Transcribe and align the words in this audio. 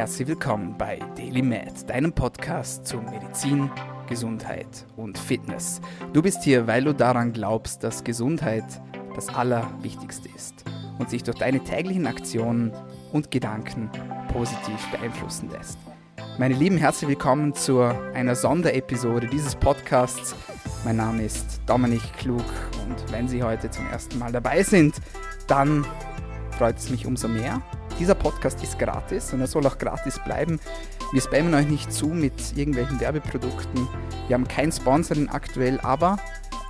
Herzlich 0.00 0.28
willkommen 0.28 0.76
bei 0.78 0.98
Daily 1.14 1.42
Med, 1.42 1.90
deinem 1.90 2.14
Podcast 2.14 2.86
zu 2.86 3.02
Medizin, 3.02 3.70
Gesundheit 4.08 4.86
und 4.96 5.18
Fitness. 5.18 5.82
Du 6.14 6.22
bist 6.22 6.42
hier, 6.42 6.66
weil 6.66 6.84
du 6.84 6.94
daran 6.94 7.34
glaubst, 7.34 7.84
dass 7.84 8.02
Gesundheit 8.02 8.64
das 9.14 9.28
Allerwichtigste 9.28 10.30
ist 10.34 10.64
und 10.98 11.10
sich 11.10 11.22
durch 11.22 11.36
deine 11.36 11.62
täglichen 11.62 12.06
Aktionen 12.06 12.72
und 13.12 13.30
Gedanken 13.30 13.90
positiv 14.32 14.90
beeinflussen 14.90 15.50
lässt. 15.50 15.76
Meine 16.38 16.54
Lieben, 16.54 16.78
herzlich 16.78 17.10
willkommen 17.10 17.52
zu 17.52 17.82
einer 17.82 18.36
Sonderepisode 18.36 19.26
dieses 19.26 19.54
Podcasts. 19.54 20.34
Mein 20.82 20.96
Name 20.96 21.24
ist 21.24 21.60
Dominik 21.66 22.00
Klug 22.16 22.46
und 22.88 23.12
wenn 23.12 23.28
Sie 23.28 23.42
heute 23.42 23.70
zum 23.70 23.86
ersten 23.90 24.18
Mal 24.18 24.32
dabei 24.32 24.62
sind, 24.62 24.94
dann 25.46 25.84
freut 26.52 26.78
es 26.78 26.88
mich 26.88 27.04
umso 27.04 27.28
mehr. 27.28 27.60
Dieser 28.00 28.14
Podcast 28.14 28.62
ist 28.62 28.78
gratis 28.78 29.30
und 29.34 29.42
er 29.42 29.46
soll 29.46 29.66
auch 29.66 29.76
gratis 29.76 30.18
bleiben. 30.24 30.58
Wir 31.12 31.20
spammen 31.20 31.52
euch 31.52 31.68
nicht 31.68 31.92
zu 31.92 32.06
mit 32.06 32.56
irgendwelchen 32.56 32.98
Werbeprodukten. 32.98 33.86
Wir 34.26 34.34
haben 34.34 34.48
kein 34.48 34.72
Sponsoring 34.72 35.28
aktuell, 35.28 35.78
aber 35.82 36.18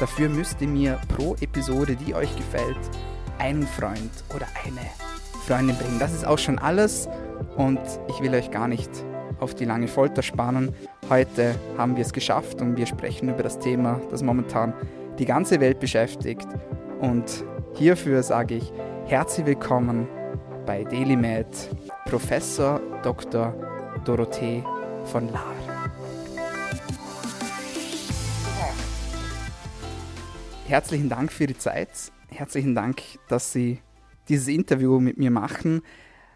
dafür 0.00 0.28
müsst 0.28 0.60
ihr 0.60 0.66
mir 0.66 0.98
pro 1.16 1.36
Episode, 1.40 1.94
die 1.94 2.16
euch 2.16 2.34
gefällt, 2.34 2.76
einen 3.38 3.64
Freund 3.64 4.10
oder 4.34 4.46
eine 4.64 4.80
Freundin 5.46 5.76
bringen. 5.76 6.00
Das 6.00 6.12
ist 6.12 6.26
auch 6.26 6.38
schon 6.38 6.58
alles 6.58 7.08
und 7.56 7.78
ich 8.08 8.20
will 8.20 8.34
euch 8.34 8.50
gar 8.50 8.66
nicht 8.66 8.90
auf 9.38 9.54
die 9.54 9.66
lange 9.66 9.86
Folter 9.86 10.22
spannen. 10.22 10.74
Heute 11.08 11.54
haben 11.78 11.94
wir 11.94 12.02
es 12.02 12.12
geschafft 12.12 12.60
und 12.60 12.76
wir 12.76 12.86
sprechen 12.86 13.28
über 13.28 13.44
das 13.44 13.60
Thema, 13.60 14.00
das 14.10 14.24
momentan 14.24 14.74
die 15.20 15.26
ganze 15.26 15.60
Welt 15.60 15.78
beschäftigt. 15.78 16.48
Und 17.00 17.44
hierfür 17.74 18.24
sage 18.24 18.56
ich 18.56 18.72
herzlich 19.06 19.46
willkommen 19.46 20.08
bei 20.70 20.84
DailyMed 20.84 21.68
Professor 22.04 22.80
Dr. 23.02 23.52
Dorothee 24.04 24.62
von 25.06 25.28
Lahr. 25.32 25.52
Herzlichen 30.68 31.08
Dank 31.08 31.32
für 31.32 31.48
die 31.48 31.58
Zeit. 31.58 31.88
Herzlichen 32.28 32.76
Dank, 32.76 33.02
dass 33.26 33.52
Sie 33.52 33.80
dieses 34.28 34.46
Interview 34.46 35.00
mit 35.00 35.18
mir 35.18 35.32
machen. 35.32 35.82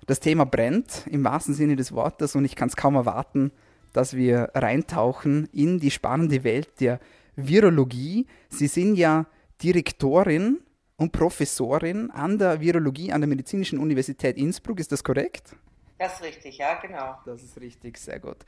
Das 0.09 0.19
Thema 0.19 0.45
brennt 0.45 1.07
im 1.09 1.23
wahrsten 1.23 1.55
Sinne 1.55 1.77
des 1.77 1.93
Wortes 1.93 2.35
und 2.35 2.45
ich 2.45 2.57
kann 2.57 2.69
es 2.69 2.75
kaum 2.75 2.97
erwarten, 2.97 3.53
dass 3.93 4.17
wir 4.17 4.51
reintauchen 4.53 5.49
in 5.53 5.79
die 5.79 5.93
spannende 5.93 6.43
Welt 6.43 6.81
der 6.81 6.99
Virologie. 7.37 8.27
Sie 8.49 8.67
sind 8.67 8.97
ja 8.97 9.27
Direktorin 9.63 10.59
und 10.97 11.13
Professorin 11.13 12.11
an 12.11 12.39
der 12.39 12.61
Virologie 12.61 13.13
an 13.13 13.21
der 13.21 13.29
Medizinischen 13.29 13.79
Universität 13.79 14.37
Innsbruck. 14.37 14.81
Ist 14.81 14.93
das 14.93 15.03
korrekt? 15.03 15.57
Das 15.99 16.15
ist 16.15 16.25
richtig, 16.25 16.59
ja, 16.59 16.75
genau. 16.81 17.17
Das 17.25 17.43
ist 17.43 17.61
richtig, 17.61 17.99
sehr 17.99 18.19
gut. 18.19 18.39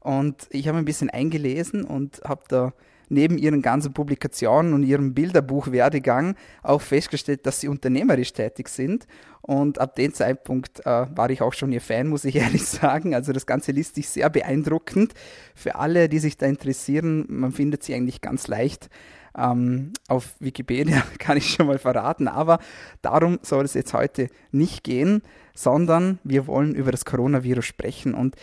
Und 0.00 0.46
ich 0.50 0.68
habe 0.68 0.78
ein 0.78 0.84
bisschen 0.84 1.10
eingelesen 1.10 1.84
und 1.84 2.20
habe 2.24 2.42
da 2.48 2.72
neben 3.08 3.38
ihren 3.38 3.62
ganzen 3.62 3.92
Publikationen 3.92 4.74
und 4.74 4.82
ihrem 4.82 5.14
Bilderbuch-Werdegang 5.14 6.34
auch 6.62 6.80
festgestellt, 6.80 7.46
dass 7.46 7.60
sie 7.60 7.68
unternehmerisch 7.68 8.32
tätig 8.32 8.68
sind. 8.68 9.06
Und 9.42 9.78
ab 9.78 9.94
dem 9.94 10.12
Zeitpunkt 10.12 10.80
äh, 10.80 10.84
war 10.84 11.30
ich 11.30 11.40
auch 11.40 11.52
schon 11.52 11.70
ihr 11.70 11.80
Fan, 11.80 12.08
muss 12.08 12.24
ich 12.24 12.34
ehrlich 12.36 12.66
sagen. 12.66 13.14
Also 13.14 13.32
das 13.32 13.46
Ganze 13.46 13.72
liest 13.72 13.94
sich 13.94 14.08
sehr 14.08 14.28
beeindruckend. 14.28 15.14
Für 15.54 15.76
alle, 15.76 16.08
die 16.08 16.18
sich 16.18 16.36
da 16.36 16.46
interessieren, 16.46 17.26
man 17.28 17.52
findet 17.52 17.84
sie 17.84 17.94
eigentlich 17.94 18.20
ganz 18.20 18.48
leicht 18.48 18.90
ähm, 19.36 19.92
auf 20.08 20.34
Wikipedia, 20.40 21.02
kann 21.18 21.36
ich 21.36 21.50
schon 21.50 21.66
mal 21.66 21.78
verraten. 21.78 22.28
Aber 22.28 22.58
darum 23.02 23.38
soll 23.42 23.64
es 23.64 23.74
jetzt 23.74 23.94
heute 23.94 24.28
nicht 24.50 24.84
gehen, 24.84 25.22
sondern 25.54 26.18
wir 26.24 26.46
wollen 26.46 26.74
über 26.74 26.90
das 26.90 27.04
Coronavirus 27.04 27.64
sprechen. 27.64 28.14
Und 28.14 28.36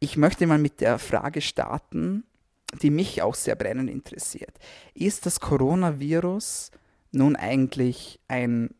ich 0.00 0.16
möchte 0.16 0.46
mal 0.46 0.58
mit 0.58 0.80
der 0.80 0.98
Frage 0.98 1.40
starten, 1.40 2.24
die 2.82 2.90
mich 2.90 3.22
auch 3.22 3.34
sehr 3.34 3.56
brennend 3.56 3.90
interessiert. 3.90 4.58
Ist 4.94 5.26
das 5.26 5.40
Coronavirus 5.40 6.70
nun 7.10 7.36
eigentlich 7.36 8.20
ein, 8.28 8.74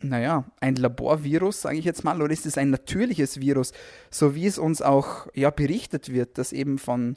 naja, 0.00 0.44
ein 0.60 0.76
Laborvirus, 0.76 1.62
sage 1.62 1.78
ich 1.78 1.84
jetzt 1.84 2.04
mal, 2.04 2.22
oder 2.22 2.32
ist 2.32 2.46
es 2.46 2.56
ein 2.56 2.70
natürliches 2.70 3.40
Virus, 3.40 3.72
so 4.10 4.34
wie 4.34 4.46
es 4.46 4.58
uns 4.58 4.80
auch 4.82 5.26
ja, 5.34 5.50
berichtet 5.50 6.12
wird, 6.12 6.38
dass 6.38 6.52
eben 6.52 6.78
von 6.78 7.16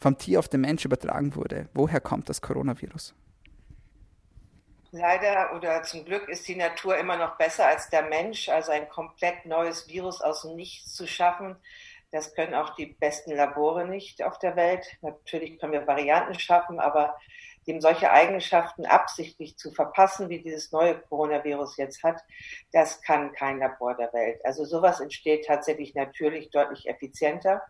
vom 0.00 0.18
Tier 0.18 0.38
auf 0.38 0.48
den 0.48 0.62
Mensch 0.62 0.84
übertragen 0.84 1.34
wurde. 1.36 1.68
Woher 1.74 2.00
kommt 2.00 2.28
das 2.28 2.40
Coronavirus? 2.40 3.14
Leider 4.92 5.54
oder 5.54 5.82
zum 5.84 6.04
Glück 6.04 6.28
ist 6.28 6.48
die 6.48 6.56
Natur 6.56 6.96
immer 6.96 7.16
noch 7.16 7.36
besser 7.36 7.66
als 7.66 7.90
der 7.90 8.02
Mensch. 8.02 8.48
Also 8.48 8.72
ein 8.72 8.88
komplett 8.88 9.46
neues 9.46 9.88
Virus 9.88 10.20
aus 10.20 10.42
dem 10.42 10.56
Nichts 10.56 10.94
zu 10.94 11.06
schaffen, 11.06 11.56
das 12.12 12.34
können 12.34 12.54
auch 12.54 12.74
die 12.74 12.86
besten 12.86 13.36
Labore 13.36 13.86
nicht 13.86 14.22
auf 14.22 14.38
der 14.38 14.56
Welt. 14.56 14.84
Natürlich 15.00 15.58
können 15.58 15.72
wir 15.72 15.86
Varianten 15.86 16.38
schaffen, 16.38 16.80
aber 16.80 17.16
dem 17.68 17.80
solche 17.80 18.10
Eigenschaften 18.10 18.84
absichtlich 18.84 19.56
zu 19.56 19.70
verpassen, 19.70 20.28
wie 20.28 20.42
dieses 20.42 20.72
neue 20.72 20.98
Coronavirus 20.98 21.76
jetzt 21.76 22.02
hat, 22.02 22.20
das 22.72 23.00
kann 23.02 23.32
kein 23.32 23.58
Labor 23.58 23.94
der 23.94 24.12
Welt. 24.12 24.44
Also 24.44 24.64
sowas 24.64 24.98
entsteht 25.00 25.46
tatsächlich 25.46 25.94
natürlich 25.94 26.50
deutlich 26.50 26.88
effizienter. 26.88 27.62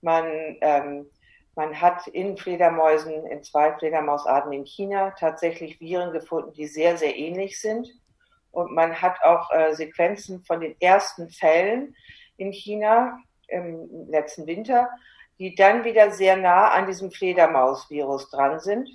Man 0.00 0.56
ähm, 0.62 1.10
man 1.54 1.80
hat 1.80 2.06
in 2.06 2.36
Fledermäusen, 2.36 3.26
in 3.26 3.42
zwei 3.42 3.72
Fledermausarten 3.72 4.52
in 4.52 4.64
China 4.64 5.10
tatsächlich 5.18 5.80
Viren 5.80 6.12
gefunden, 6.12 6.52
die 6.52 6.66
sehr, 6.66 6.96
sehr 6.96 7.16
ähnlich 7.16 7.60
sind. 7.60 7.88
Und 8.52 8.72
man 8.72 9.00
hat 9.00 9.22
auch 9.22 9.50
äh, 9.50 9.74
Sequenzen 9.74 10.44
von 10.44 10.60
den 10.60 10.80
ersten 10.80 11.30
Fällen 11.30 11.94
in 12.36 12.52
China 12.52 13.18
im 13.48 14.08
letzten 14.08 14.46
Winter, 14.46 14.88
die 15.38 15.54
dann 15.54 15.84
wieder 15.84 16.10
sehr 16.10 16.36
nah 16.36 16.68
an 16.68 16.86
diesem 16.86 17.10
Fledermausvirus 17.10 18.30
dran 18.30 18.60
sind. 18.60 18.88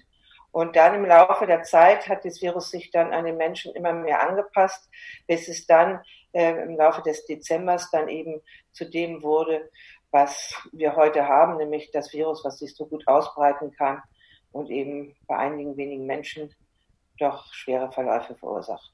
Und 0.51 0.77
dann 0.77 0.95
im 0.95 1.05
Laufe 1.05 1.45
der 1.45 1.63
Zeit 1.63 2.07
hat 2.07 2.23
das 2.23 2.41
Virus 2.41 2.71
sich 2.71 2.89
dann 2.89 3.13
an 3.13 3.25
den 3.25 3.35
Menschen 3.35 3.75
immer 3.75 3.91
mehr 3.91 4.27
angepasst, 4.27 4.89
bis 5.27 5.49
es 5.49 5.67
dann 5.67 6.01
äh, 6.31 6.63
im 6.63 6.77
Laufe 6.77 7.01
des 7.01 7.25
Dezembers 7.25 7.89
dann 7.91 8.07
eben 8.07 8.41
zu 8.71 8.89
dem 8.89 9.21
wurde, 9.21 9.69
was 10.15 10.55
wir 10.71 10.95
heute 10.95 11.27
haben, 11.27 11.57
nämlich 11.57 11.91
das 11.91 12.13
Virus, 12.13 12.45
was 12.45 12.59
sich 12.59 12.73
so 12.73 12.85
gut 12.85 13.05
ausbreiten 13.05 13.73
kann 13.73 14.01
und 14.53 14.69
eben 14.69 15.13
bei 15.27 15.35
einigen 15.35 15.75
wenigen 15.75 16.05
Menschen 16.05 16.55
doch 17.19 17.53
schwere 17.53 17.91
Verläufe 17.91 18.33
verursacht. 18.35 18.91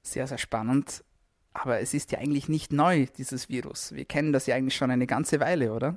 Sehr, 0.00 0.26
sehr 0.26 0.38
spannend. 0.38 1.04
Aber 1.52 1.80
es 1.80 1.92
ist 1.92 2.12
ja 2.12 2.18
eigentlich 2.18 2.48
nicht 2.48 2.72
neu, 2.72 3.08
dieses 3.18 3.50
Virus. 3.50 3.94
Wir 3.94 4.06
kennen 4.06 4.32
das 4.32 4.46
ja 4.46 4.56
eigentlich 4.56 4.76
schon 4.76 4.90
eine 4.90 5.06
ganze 5.06 5.38
Weile, 5.38 5.74
oder? 5.74 5.96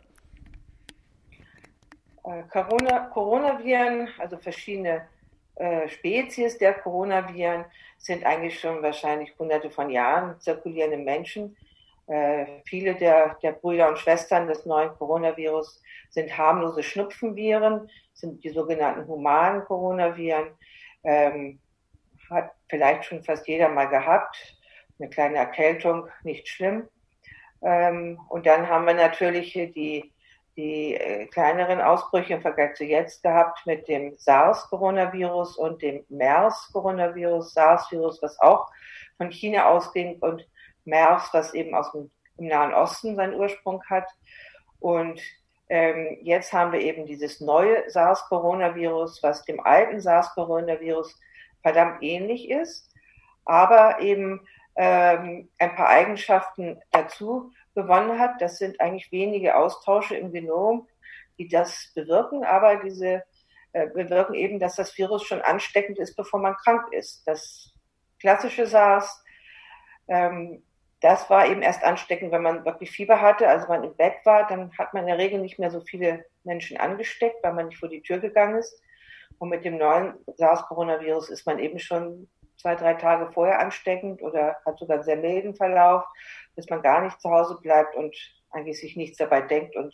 Äh, 2.26 2.44
Corona, 2.52 3.06
Coronaviren, 3.06 4.10
also 4.18 4.38
verschiedene 4.38 5.08
äh, 5.56 5.88
Spezies 5.88 6.58
der 6.58 6.74
Coronaviren, 6.74 7.64
sind 8.00 8.26
eigentlich 8.26 8.60
schon 8.60 8.84
wahrscheinlich 8.84 9.32
hunderte 9.40 9.72
von 9.72 9.90
Jahren 9.90 10.38
zirkulierende 10.42 10.98
Menschen. 10.98 11.56
Äh, 12.08 12.46
viele 12.66 12.96
der, 12.96 13.38
der 13.42 13.54
Brüder 13.54 13.88
und 13.88 14.00
Schwestern 14.00 14.48
des 14.48 14.66
neuen 14.66 14.90
Coronavirus 14.96 15.82
sind 16.10 16.38
harmlose 16.38 16.84
Schnupfenviren, 16.84 17.90
sind 18.14 18.44
die 18.44 18.50
sogenannten 18.50 19.08
humanen 19.08 19.64
Coronaviren. 19.66 20.48
Ähm, 21.04 21.60
hat 22.30 22.52
vielleicht 22.70 23.06
schon 23.06 23.24
fast 23.24 23.48
jeder 23.48 23.70
mal 23.70 23.86
gehabt. 23.86 24.38
Eine 25.00 25.10
kleine 25.10 25.38
Erkältung, 25.38 26.08
nicht 26.24 26.48
schlimm. 26.48 26.88
Ähm, 27.62 28.20
und 28.30 28.46
dann 28.46 28.68
haben 28.68 28.86
wir 28.86 28.94
natürlich 28.94 29.54
die, 29.54 30.14
die 30.58 30.96
äh, 30.96 31.26
kleineren 31.28 31.82
Ausbrüche 31.82 32.34
im 32.34 32.42
Vergleich 32.42 32.76
zu 32.76 32.84
jetzt 32.84 33.24
gehabt 33.24 33.66
mit 33.66 33.88
dem 33.88 34.16
SARS-Coronavirus 34.18 35.58
und 35.58 35.82
dem 35.82 36.06
MERS-Coronavirus, 36.10 37.54
SARS-Virus, 37.54 38.22
was 38.22 38.40
auch 38.40 38.70
von 39.18 39.32
China 39.32 39.70
ausging 39.70 40.20
und 40.20 40.46
MERS, 40.86 41.30
was 41.34 41.54
eben 41.54 41.76
aus 41.76 41.92
dem 41.92 42.12
im 42.38 42.48
Nahen 42.48 42.74
Osten 42.74 43.16
seinen 43.16 43.36
Ursprung 43.36 43.84
hat. 43.90 44.08
Und 44.80 45.20
ähm, 45.70 46.18
jetzt 46.22 46.54
haben 46.54 46.72
wir 46.72 46.82
eben 46.82 47.06
dieses 47.06 47.40
neue 47.40 47.90
SARS-Coronavirus, 47.90 49.22
was 49.24 49.46
dem 49.46 49.60
alten 49.60 50.00
SARS-Coronavirus 50.02 51.16
verdammt 51.62 52.04
ähnlich 52.04 52.50
ist, 52.50 52.90
aber 53.46 54.00
eben 54.02 54.46
ähm, 54.76 55.50
ein 55.60 55.76
paar 55.76 55.88
Eigenschaften 55.88 56.82
dazu 56.92 57.52
gewonnen 57.76 58.20
hat. 58.20 58.42
Das 58.42 58.58
sind 58.58 58.80
eigentlich 58.82 59.12
wenige 59.12 59.56
Austausche 59.56 60.16
im 60.16 60.32
Genom, 60.32 60.88
die 61.38 61.48
das 61.48 61.92
bewirken, 61.96 62.44
aber 62.44 62.78
diese 62.78 63.24
äh, 63.72 63.88
bewirken 63.88 64.34
eben, 64.34 64.60
dass 64.60 64.76
das 64.76 64.98
Virus 64.98 65.24
schon 65.24 65.42
ansteckend 65.42 65.98
ist, 65.98 66.16
bevor 66.16 66.40
man 66.40 66.56
krank 66.58 66.92
ist. 66.92 67.26
Das 67.26 67.72
klassische 68.20 68.68
SARS 68.68 69.24
ähm, 70.08 70.64
das 71.04 71.30
war 71.30 71.48
eben 71.48 71.62
erst 71.62 71.84
ansteckend, 71.84 72.32
wenn 72.32 72.42
man 72.42 72.64
wirklich 72.64 72.90
Fieber 72.90 73.20
hatte, 73.20 73.50
also 73.50 73.68
man 73.68 73.84
im 73.84 73.94
Bett 73.94 74.16
war, 74.24 74.48
dann 74.48 74.72
hat 74.78 74.94
man 74.94 75.04
in 75.04 75.08
der 75.08 75.18
Regel 75.18 75.42
nicht 75.42 75.60
mehr 75.60 75.70
so 75.70 75.82
viele 75.82 76.26
Menschen 76.46 76.78
angesteckt, 76.78 77.44
weil 77.44 77.52
man 77.52 77.68
nicht 77.68 77.78
vor 77.78 77.90
die 77.90 78.02
Tür 78.02 78.20
gegangen 78.20 78.56
ist. 78.56 78.82
Und 79.38 79.50
mit 79.50 79.66
dem 79.66 79.78
neuen 79.78 80.14
SARS-Coronavirus 80.38 81.30
ist 81.30 81.46
man 81.46 81.60
eben 81.60 81.78
schon 81.78 82.30
zwei, 82.58 82.76
drei 82.76 82.94
Tage 82.94 83.30
vorher 83.34 83.60
ansteckend 83.60 84.22
oder 84.22 84.56
hat 84.66 84.80
sogar 84.80 84.96
einen 84.96 85.04
sehr 85.04 85.18
milden 85.18 85.56
Verlauf, 85.56 86.06
dass 86.56 86.70
man 86.70 86.82
gar 86.82 87.02
nicht 87.02 87.20
zu 87.20 87.30
Hause 87.30 87.60
bleibt 87.62 87.96
und 87.98 88.16
eigentlich 88.52 88.80
sich 88.80 88.96
nichts 88.96 89.18
dabei 89.18 89.42
denkt 89.42 89.76
und 89.76 89.94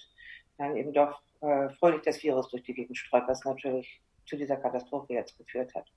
dann 0.60 0.76
eben 0.76 0.94
doch 0.94 1.24
äh, 1.42 1.70
fröhlich 1.80 2.04
das 2.04 2.22
Virus 2.22 2.52
durch 2.52 2.62
die 2.62 2.76
Gegend 2.76 2.98
streut, 2.98 3.28
was 3.28 3.44
natürlich 3.46 4.00
zu 4.28 4.38
dieser 4.38 4.58
Katastrophe 4.58 5.14
jetzt 5.14 5.36
geführt 5.40 5.74
hat. 5.74 5.88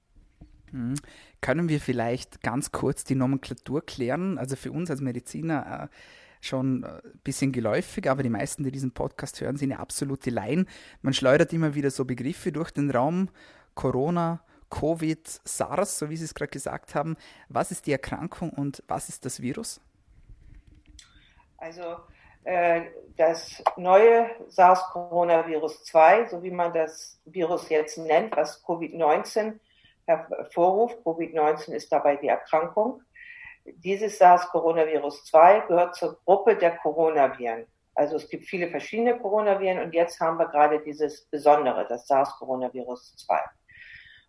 Mhm. 0.73 0.95
Können 1.41 1.69
wir 1.69 1.81
vielleicht 1.81 2.43
ganz 2.43 2.73
kurz 2.73 3.05
die 3.05 3.15
Nomenklatur 3.15 3.85
klären? 3.85 4.39
Also 4.39 4.57
für 4.57 4.73
uns 4.73 4.91
als 4.91 5.01
Mediziner 5.01 5.89
äh, 5.91 5.97
schon 6.41 6.81
ein 6.81 6.85
äh, 6.85 7.01
bisschen 7.23 7.53
geläufig, 7.53 8.11
aber 8.11 8.23
die 8.23 8.31
meisten, 8.31 8.65
die 8.65 8.73
diesen 8.73 8.93
Podcast 8.93 9.41
hören, 9.41 9.57
sind 9.57 9.71
ja 9.71 9.79
absolute 9.79 10.31
Laien. 10.31 10.69
Man 11.03 11.15
schleudert 11.15 11.53
immer 11.53 11.75
wieder 11.75 11.91
so 11.91 12.05
Begriffe 12.05 12.53
durch 12.53 12.71
den 12.71 12.91
Raum. 12.91 13.29
Corona, 13.75 14.43
Covid, 14.71 15.27
SARS, 15.45 15.99
so 15.99 16.11
wie 16.11 16.17
Sie 16.17 16.25
es 16.25 16.35
gerade 16.35 16.51
gesagt 16.51 16.95
haben. 16.95 17.17
Was 17.49 17.71
ist 17.71 17.87
die 17.87 17.93
Erkrankung 17.93 18.51
und 18.51 18.83
was 18.89 19.09
ist 19.09 19.25
das 19.25 19.41
Virus? 19.41 19.81
Also 21.59 21.99
äh, 22.45 22.83
das 23.17 23.63
neue 23.77 24.31
SARS-Coronavirus 24.49 25.85
2, 25.85 26.27
so 26.27 26.43
wie 26.43 26.51
man 26.51 26.73
das 26.73 27.21
Virus 27.25 27.69
jetzt 27.69 27.99
nennt, 27.99 28.37
was 28.37 28.65
Covid-19 28.65 29.55
hervorruft. 30.07 30.99
Covid-19 31.05 31.73
ist 31.73 31.93
dabei 31.93 32.17
die 32.17 32.29
Erkrankung. 32.29 33.03
Dieses 33.65 34.19
SARS-Coronavirus 34.19 35.25
2 35.27 35.61
gehört 35.69 35.95
zur 35.95 36.19
Gruppe 36.25 36.57
der 36.57 36.77
Coronaviren. 36.79 37.67
Also 37.95 38.17
es 38.17 38.29
gibt 38.29 38.47
viele 38.47 38.69
verschiedene 38.69 39.19
Coronaviren 39.19 39.81
und 39.81 39.95
jetzt 39.95 40.19
haben 40.21 40.39
wir 40.39 40.47
gerade 40.47 40.81
dieses 40.81 41.27
Besondere, 41.27 41.87
das 41.89 42.07
SARS-Coronavirus 42.07 43.17
2. 43.17 43.39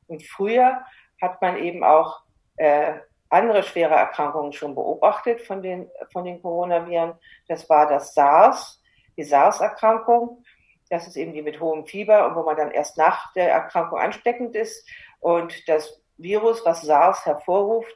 Und 0.07 0.23
früher 0.23 0.81
hat 1.21 1.41
man 1.41 1.57
eben 1.57 1.83
auch 1.83 2.21
äh, 2.57 2.95
andere 3.29 3.63
schwere 3.63 3.95
Erkrankungen 3.95 4.53
schon 4.53 4.75
beobachtet 4.75 5.41
von 5.41 5.61
den, 5.61 5.89
von 6.11 6.25
den 6.25 6.41
Coronaviren. 6.41 7.13
Das 7.47 7.67
war 7.69 7.87
das 7.87 8.13
SARS, 8.13 8.81
die 9.17 9.23
SARS-Erkrankung. 9.23 10.43
Das 10.89 11.07
ist 11.07 11.15
eben 11.15 11.33
die 11.33 11.41
mit 11.41 11.59
hohem 11.59 11.85
Fieber 11.87 12.27
und 12.27 12.35
wo 12.35 12.43
man 12.43 12.57
dann 12.57 12.69
erst 12.69 12.97
nach 12.97 13.33
der 13.33 13.51
Erkrankung 13.51 13.97
ansteckend 13.97 14.55
ist. 14.55 14.87
Und 15.23 15.69
das 15.69 16.01
Virus, 16.17 16.65
was 16.65 16.81
SARS 16.81 17.25
hervorruft, 17.25 17.95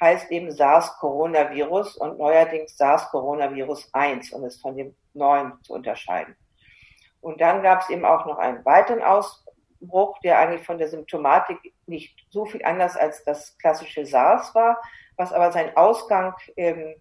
heißt 0.00 0.30
eben 0.30 0.50
SARS-Coronavirus 0.50 1.98
und 1.98 2.18
neuerdings 2.18 2.76
SARS-Coronavirus 2.78 3.90
1 3.92 4.32
um 4.32 4.44
es 4.44 4.60
von 4.60 4.74
dem 4.74 4.96
neuen 5.12 5.52
zu 5.62 5.74
unterscheiden. 5.74 6.34
Und 7.20 7.42
dann 7.42 7.62
gab 7.62 7.82
es 7.82 7.90
eben 7.90 8.06
auch 8.06 8.24
noch 8.24 8.38
einen 8.38 8.64
weiteren 8.64 9.02
Ausbruch, 9.02 10.18
der 10.24 10.38
eigentlich 10.38 10.64
von 10.64 10.78
der 10.78 10.88
Symptomatik 10.88 11.58
nicht 11.86 12.18
so 12.30 12.46
viel 12.46 12.64
anders 12.64 12.96
als 12.96 13.22
das 13.24 13.58
klassische 13.58 14.06
SARS 14.06 14.54
war, 14.54 14.80
was 15.18 15.34
aber 15.34 15.52
seinen 15.52 15.76
Ausgang 15.76 16.34
im, 16.56 16.94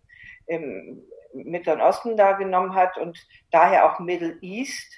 im 0.48 1.01
Mittleren 1.33 1.80
Osten 1.80 2.18
da 2.18 2.33
genommen 2.33 2.75
hat 2.75 2.98
und 2.98 3.18
daher 3.50 3.86
auch 3.89 4.00
Middle 4.00 4.38
East 4.42 4.94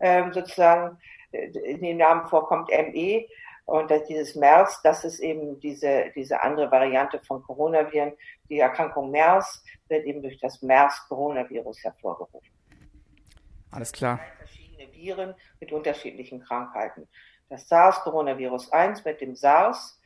ähm, 0.00 0.34
sozusagen 0.34 0.98
äh, 1.32 1.46
in 1.46 1.80
den 1.80 1.96
Namen 1.96 2.26
vorkommt 2.26 2.68
ME 2.68 3.26
und 3.66 3.90
dass 3.90 4.04
dieses 4.04 4.36
MERS, 4.36 4.80
das 4.82 5.04
ist 5.04 5.18
eben 5.18 5.58
diese, 5.60 6.12
diese 6.14 6.40
andere 6.40 6.70
Variante 6.70 7.20
von 7.20 7.42
Coronaviren. 7.42 8.12
Die 8.48 8.60
Erkrankung 8.60 9.10
MERS 9.10 9.64
wird 9.88 10.06
eben 10.06 10.22
durch 10.22 10.38
das 10.38 10.62
MERS-Coronavirus 10.62 11.82
hervorgerufen. 11.82 12.48
Alles 13.72 13.90
klar. 13.90 14.20
Verschiedene 14.38 14.92
Viren 14.92 15.34
mit 15.60 15.72
unterschiedlichen 15.72 16.40
Krankheiten. 16.44 17.08
Das 17.48 17.68
SARS-Coronavirus 17.68 18.72
1 18.72 19.04
mit 19.04 19.20
dem 19.20 19.34
SARS, 19.34 20.00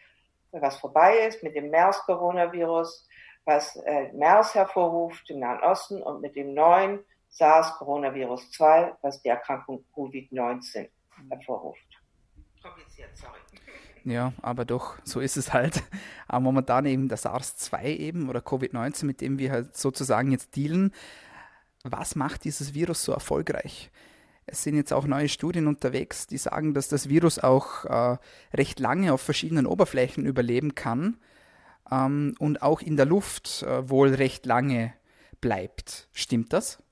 was 0.53 0.79
vorbei 0.79 1.19
ist, 1.29 1.43
mit 1.43 1.55
dem 1.55 1.69
MERS-Coronavirus, 1.71 3.07
was 3.45 3.77
äh, 3.77 4.11
MERS 4.13 4.55
hervorruft 4.55 5.29
im 5.29 5.41
Nahen 5.41 5.61
Osten 5.63 6.03
und 6.03 6.23
mit 6.23 6.35
dem 6.35 6.55
neuen 6.55 7.05
SARS-Coronavirus 7.29 8.51
2, 8.53 8.97
was 9.03 9.21
die 9.21 9.29
Erkrankung 9.29 9.85
Covid-19 9.95 10.89
hervorruft. 11.29 12.01
Kompliziert, 12.63 13.17
sorry. 13.17 13.39
Ja, 14.05 14.33
aber 14.41 14.65
doch, 14.65 14.97
so 15.05 15.21
ist 15.21 15.37
es 15.37 15.53
halt. 15.53 15.83
Aber 16.29 16.41
momentan 16.41 16.87
eben 16.87 17.09
das 17.09 17.23
SARS-2 17.23 17.85
eben 17.85 18.29
oder 18.29 18.41
Covid-19, 18.41 19.05
mit 19.05 19.21
dem 19.21 19.39
wir 19.39 19.51
halt 19.51 19.77
sozusagen 19.77 20.31
jetzt 20.31 20.57
dealen. 20.57 20.95
Was 21.85 22.15
macht 22.15 22.45
dieses 22.45 22.73
Virus 22.73 23.05
so 23.05 23.13
erfolgreich? 23.13 23.91
Es 24.47 24.63
sind 24.63 24.77
jetzt 24.77 24.93
auch 24.93 25.07
neue 25.07 25.29
Studien 25.29 25.67
unterwegs, 25.67 26.27
die 26.27 26.39
sagen, 26.39 26.75
dass 26.75 26.89
das 26.89 27.09
Virus 27.09 27.39
auch 27.39 27.85
äh, 27.85 28.17
recht 28.55 28.81
lange 28.81 29.13
auf 29.13 29.21
verschiedenen 29.21 29.67
Oberflächen 29.67 30.27
überleben 30.27 30.75
kann 30.75 31.19
ähm, 31.91 32.35
und 32.39 32.63
auch 32.63 32.81
in 32.81 32.97
der 32.97 33.07
Luft 33.07 33.63
äh, 33.63 33.89
wohl 33.89 34.15
recht 34.15 34.47
lange 34.47 34.95
bleibt. 35.41 36.09
Stimmt 36.13 36.53
das? 36.53 36.83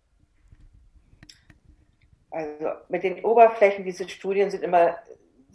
Also 2.31 2.69
mit 2.89 3.03
den 3.03 3.25
Oberflächen, 3.25 3.85
diese 3.85 4.09
Studien 4.09 4.51
sind 4.51 4.63
immer 4.63 4.99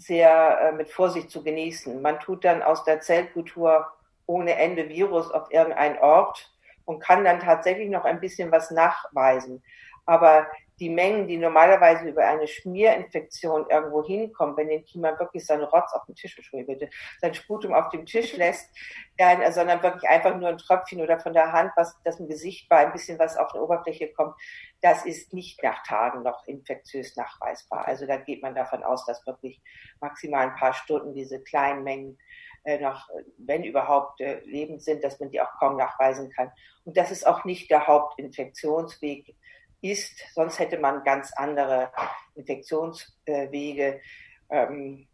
sehr 0.06 0.60
äh, 0.60 0.72
mit 0.72 0.90
Vorsicht 0.90 1.30
zu 1.30 1.44
genießen. 1.44 2.02
Man 2.02 2.20
tut 2.20 2.46
dann 2.46 2.62
aus 2.62 2.84
der 2.84 3.02
Zellkultur 3.02 3.88
ohne 4.26 4.56
Ende 4.56 4.90
Virus 4.90 5.32
auf 5.32 5.52
irgendeinen 5.52 5.98
Ort 6.00 6.52
und 6.86 7.00
kann 7.00 7.24
dann 7.24 7.40
tatsächlich 7.40 7.90
noch 7.90 8.06
ein 8.06 8.20
bisschen 8.20 8.52
was 8.52 8.72
nachweisen. 8.72 9.64
Aber 10.06 10.48
die 10.80 10.90
Mengen, 10.90 11.28
die 11.28 11.38
normalerweise 11.38 12.10
über 12.10 12.26
eine 12.28 12.48
Schmierinfektion 12.48 13.68
irgendwo 13.70 14.04
hinkommen, 14.04 14.58
wenn 14.58 14.70
jemand 14.86 15.20
wirklich 15.20 15.46
seinen 15.46 15.64
Rotz 15.64 15.94
auf 15.94 16.06
den 16.06 16.16
Tisch, 16.16 16.38
Entschuldigung 16.38 16.78
bitte, 16.78 16.92
sein 17.22 17.34
Sputum 17.34 17.74
auf 17.74 17.90
dem 17.90 18.06
Tisch 18.06 18.36
lässt, 18.36 18.70
dann, 19.18 19.52
sondern 19.52 19.84
wirklich 19.84 20.10
einfach 20.10 20.36
nur 20.36 20.50
ein 20.50 20.58
Tröpfchen 20.58 21.02
oder 21.02 21.20
von 21.20 21.34
der 21.34 21.52
Hand, 21.52 21.72
was 21.76 21.96
das 22.04 22.20
im 22.20 22.28
Gesicht 22.28 22.70
war, 22.70 22.80
ein 22.80 22.92
bisschen 22.92 23.20
was 23.20 23.38
auf 23.38 23.52
die 23.52 23.60
Oberfläche 23.60 24.12
kommt, 24.14 24.36
das 24.82 25.06
ist 25.06 25.34
nicht 25.34 25.62
nach 25.64 25.84
Tagen 25.84 26.24
noch 26.24 26.46
infektiös 26.48 27.16
nachweisbar. 27.16 27.88
Also 27.88 28.06
da 28.06 28.18
geht 28.18 28.42
man 28.42 28.56
davon 28.56 28.84
aus, 28.84 29.06
dass 29.06 29.26
wirklich 29.26 29.62
maximal 30.02 30.48
ein 30.48 30.56
paar 30.56 30.74
Stunden 30.74 31.14
diese 31.14 31.42
kleinen 31.42 31.84
Mengen 31.84 32.18
äh, 32.66 32.80
noch, 32.80 33.10
wenn 33.38 33.64
überhaupt, 33.64 34.22
äh, 34.22 34.40
lebend 34.46 34.82
sind, 34.82 35.04
dass 35.04 35.20
man 35.20 35.30
die 35.30 35.42
auch 35.42 35.54
kaum 35.60 35.78
nachweisen 35.78 36.30
kann. 36.32 36.52
Und 36.86 36.98
das 36.98 37.12
ist 37.12 37.28
auch 37.28 37.46
nicht 37.46 37.70
der 37.70 37.88
Hauptinfektionsweg 37.88 39.36
ist. 39.84 40.14
Sonst 40.34 40.58
hätte 40.60 40.80
man 40.80 41.04
ganz 41.04 41.32
andere 41.36 41.92
Infektionswege. 42.36 44.02
Ähm, 44.50 45.08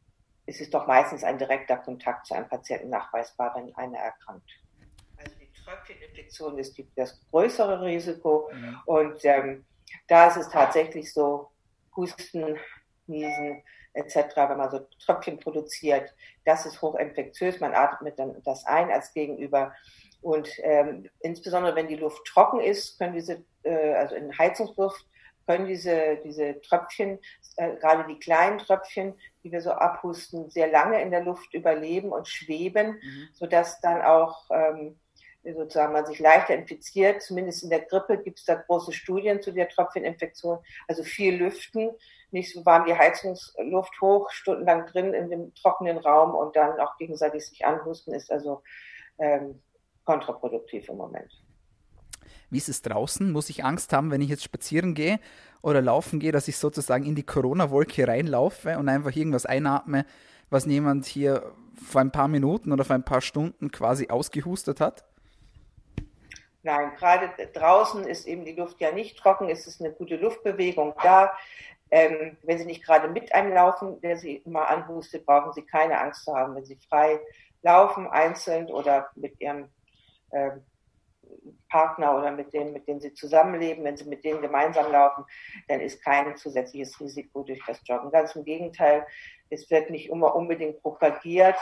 es 0.45 0.62
ist 0.62 0.74
doch 0.74 0.88
meistens 0.88 1.24
ein 1.24 1.38
direkter 1.38 1.77
Kontakt 1.77 2.27
zu 2.27 2.36
einem 2.36 2.48
Patienten 2.48 2.89
nachweisbar, 2.89 3.54
wenn 3.56 3.75
einer 3.75 3.98
erkrankt. 3.98 4.50
Also 5.18 5.31
die 5.39 5.51
Tröpfcheninfektion 5.51 6.57
ist 6.57 6.77
die, 6.77 6.88
das 6.95 7.19
größere 7.30 7.81
Risiko. 7.81 8.49
Mhm. 8.54 8.80
Und 8.85 9.26
ähm, 9.26 9.66
da 10.07 10.28
ist 10.28 10.38
es 10.38 10.49
tatsächlich 10.49 11.11
so, 11.14 11.52
Husten, 11.95 12.57
Niesen 13.07 13.64
etc., 13.94 14.35
wenn 14.35 14.57
man 14.57 14.71
so 14.71 14.88
Tröpfchen 15.04 15.40
produziert, 15.40 16.14
das 16.45 16.66
ist 16.66 16.81
hochinfektiös. 16.81 17.59
Man 17.59 17.73
atmet 17.73 18.18
dann 18.18 18.42
das 18.44 18.66
ein 18.66 18.92
als 18.92 19.14
Gegenüber. 19.14 19.73
Und 20.21 20.49
ähm, 20.64 21.09
insbesondere 21.21 21.76
wenn 21.76 21.88
die 21.88 21.95
Luft 21.95 22.26
trocken 22.26 22.59
ist, 22.59 22.97
können 22.99 23.14
diese, 23.14 23.44
äh, 23.64 23.94
also 23.94 24.16
in 24.16 24.38
Heizungsluft, 24.38 25.06
können 25.47 25.66
diese, 25.66 26.19
diese 26.23 26.61
Tröpfchen, 26.61 27.19
äh, 27.57 27.76
gerade 27.78 28.06
die 28.07 28.19
kleinen 28.19 28.59
Tröpfchen, 28.59 29.16
die 29.44 29.52
wir 29.52 29.61
so 29.61 29.71
abhusten, 29.71 30.49
sehr 30.49 30.68
lange 30.68 31.02
in 31.02 31.09
der 31.09 31.23
Luft 31.23 31.54
überleben 31.54 32.11
und 32.11 32.28
schweben, 32.28 32.99
mhm. 33.02 33.30
sodass 33.33 33.81
dann 33.81 34.02
auch 34.02 34.45
ähm, 34.52 34.99
sozusagen 35.44 35.94
man 35.94 36.06
sich 36.06 36.19
leichter 36.19 36.54
infiziert. 36.54 37.21
Zumindest 37.21 37.64
in 37.64 37.69
der 37.69 37.81
Grippe 37.81 38.18
gibt 38.18 38.40
es 38.40 38.45
da 38.45 38.56
große 38.56 38.92
Studien 38.92 39.42
zu 39.42 39.52
der 39.52 39.69
Tröpfcheninfektion. 39.69 40.59
Also 40.88 41.04
viel 41.04 41.35
Lüften, 41.35 41.92
nicht 42.31 42.54
so 42.54 42.66
warm 42.66 42.85
die 42.85 42.95
Heizungsluft 42.95 43.99
hoch, 44.02 44.30
stundenlang 44.30 44.85
drin 44.85 45.14
in 45.14 45.30
dem 45.30 45.56
trockenen 45.56 45.97
Raum 45.97 46.35
und 46.35 46.56
dann 46.56 46.80
auch 46.80 46.97
gegenseitig 46.97 47.47
sich 47.47 47.66
anhusten, 47.66 48.14
ist 48.14 48.31
also 48.31 48.61
ähm, 49.18 49.61
kontraproduktiv 50.09 50.89
im 50.89 50.97
Moment. 50.97 51.31
Wie 52.49 52.57
ist 52.57 52.68
es 52.68 52.81
draußen? 52.81 53.31
Muss 53.31 53.51
ich 53.51 53.63
Angst 53.63 53.94
haben, 53.94 54.09
wenn 54.09 54.21
ich 54.21 54.30
jetzt 54.30 54.44
spazieren 54.44 54.95
gehe 54.95 55.19
oder 55.61 55.83
laufen 55.83 56.19
gehe, 56.19 56.31
dass 56.31 56.47
ich 56.47 56.57
sozusagen 56.57 57.06
in 57.06 57.13
die 57.13 57.21
Corona-Wolke 57.21 58.07
reinlaufe 58.07 58.80
und 58.80 58.89
einfach 58.89 59.16
irgendwas 59.16 59.45
einatme, 59.45 60.07
was 60.49 60.66
jemand 60.66 61.06
hier 61.06 61.51
vor 61.75 62.01
ein 62.01 62.11
paar 62.11 62.28
Minuten 62.28 62.71
oder 62.71 62.85
vor 62.85 62.95
ein 62.95 63.06
paar 63.06 63.21
Stunden 63.21 63.69
quasi 63.69 64.09
ausgehustet 64.09 64.81
hat? 64.81 65.06
Nein, 66.63 66.94
gerade 66.97 67.30
draußen 67.54 68.04
ist 68.06 68.25
eben 68.25 68.45
die 68.45 68.56
Luft 68.56 68.81
ja 68.81 68.92
nicht 68.92 69.19
trocken, 69.19 69.47
es 69.47 69.68
ist 69.68 69.80
eine 69.80 69.94
gute 69.94 70.16
Luftbewegung 70.16 70.95
da. 71.04 71.31
Ähm, 71.92 72.35
wenn 72.42 72.57
Sie 72.57 72.66
nicht 72.66 72.83
gerade 72.83 73.09
mit 73.09 73.31
einem 73.35 73.54
laufen, 73.54 74.01
der 74.01 74.18
Sie 74.18 74.37
immer 74.37 74.68
anhustet, 74.69 75.28
brauchen 75.28 75.54
Sie 75.54 75.61
keine 75.61 75.99
Angst 75.99 76.25
zu 76.25 76.35
haben. 76.35 76.56
Wenn 76.56 76.66
Sie 76.66 76.78
frei 76.89 77.19
laufen, 77.61 78.07
einzeln 78.07 78.71
oder 78.71 79.09
mit 79.16 79.39
Ihrem 79.39 79.69
äh, 80.31 80.52
Partner 81.69 82.18
oder 82.18 82.31
mit 82.31 82.54
denen, 82.54 82.74
mit 82.74 82.88
denen 82.88 83.00
sie 83.00 83.14
zusammenleben, 83.14 83.83
wenn 83.83 83.98
sie 83.98 84.06
mit 84.06 84.24
denen 84.24 84.42
gemeinsam 84.42 84.92
laufen, 84.92 85.26
dann 85.68 85.80
ist 85.80 86.04
kein 86.04 86.36
zusätzliches 86.36 87.00
Risiko 87.00 87.44
durch 87.44 87.62
das 87.68 87.80
Joggen. 87.86 88.12
Ganz 88.12 88.36
im 88.36 88.44
Gegenteil, 88.44 89.06
es 89.50 89.69
wird 89.69 89.90
nicht 89.90 90.09
immer 90.09 90.36
unbedingt 90.36 90.81
propagiert, 90.81 91.57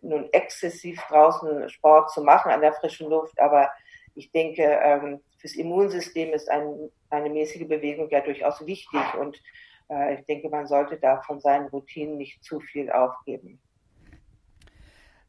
nun 0.00 0.28
exzessiv 0.32 1.00
draußen 1.08 1.68
Sport 1.68 2.10
zu 2.10 2.22
machen 2.22 2.50
an 2.50 2.62
der 2.62 2.72
frischen 2.72 3.08
Luft, 3.10 3.38
aber 3.38 3.70
ich 4.14 4.30
denke, 4.32 4.62
ähm, 4.62 5.20
fürs 5.38 5.56
Immunsystem 5.56 6.32
ist 6.32 6.50
ein, 6.50 6.90
eine 7.10 7.28
mäßige 7.28 7.68
Bewegung 7.68 8.08
ja 8.10 8.20
durchaus 8.20 8.64
wichtig 8.64 9.14
und 9.18 9.42
äh, 9.90 10.14
ich 10.14 10.26
denke, 10.26 10.48
man 10.48 10.66
sollte 10.66 10.96
da 10.96 11.20
von 11.22 11.40
seinen 11.40 11.68
Routinen 11.68 12.16
nicht 12.16 12.42
zu 12.42 12.60
viel 12.60 12.90
aufgeben. 12.90 13.60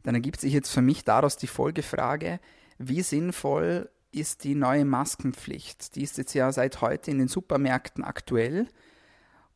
Dann 0.04 0.16
ergibt 0.16 0.40
sich 0.40 0.54
jetzt 0.54 0.72
für 0.72 0.84
mich 0.84 1.04
daraus 1.04 1.36
die 1.36 1.48
Folgefrage, 1.48 2.40
wie 2.78 3.02
sinnvoll 3.02 3.90
ist 4.12 4.44
die 4.44 4.56
neue 4.56 4.86
Maskenpflicht? 4.86 5.96
Die 5.96 6.04
ist 6.04 6.18
jetzt 6.18 6.34
ja 6.34 6.52
seit 6.52 6.82
heute 6.82 7.12
in 7.12 7.20
den 7.20 7.28
Supermärkten 7.28 8.04
aktuell 8.04 8.68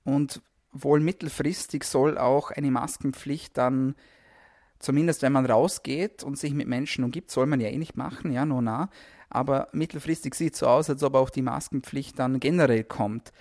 und 0.04 0.42
wohl 0.72 1.00
mittelfristig 1.00 1.84
soll 1.84 2.18
auch 2.18 2.52
eine 2.52 2.72
Maskenpflicht 2.72 3.58
dann, 3.58 3.96
zumindest 4.80 5.22
wenn 5.22 5.32
man 5.32 5.46
rausgeht 5.46 6.24
und 6.24 6.38
sich 6.38 6.54
mit 6.54 6.68
Menschen 6.68 7.04
umgibt, 7.04 7.32
soll 7.32 7.48
man 7.48 7.60
ja 7.60 7.70
eh 7.70 7.78
nicht 7.78 7.98
machen, 7.98 8.32
ja, 8.32 8.46
no 8.46 8.62
na, 8.62 8.90
aber 9.30 9.70
mittelfristig 9.72 10.36
sieht 10.36 10.54
es 10.54 10.60
so 10.60 10.68
aus, 10.68 10.90
als 10.90 11.04
ob 11.04 11.16
auch 11.16 11.30
die 11.30 11.42
Maskenpflicht 11.42 12.18
dann 12.18 12.40
generell 12.40 12.84
kommt. 12.84 13.32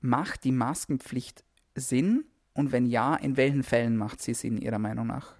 Macht 0.00 0.44
die 0.44 0.52
Maskenpflicht 0.52 1.44
Sinn? 1.74 2.24
Und 2.54 2.70
wenn 2.70 2.86
ja, 2.86 3.14
in 3.14 3.36
welchen 3.36 3.62
Fällen 3.62 3.96
macht 3.96 4.20
sie 4.20 4.34
Sinn 4.34 4.58
Ihrer 4.58 4.78
Meinung 4.78 5.06
nach? 5.06 5.34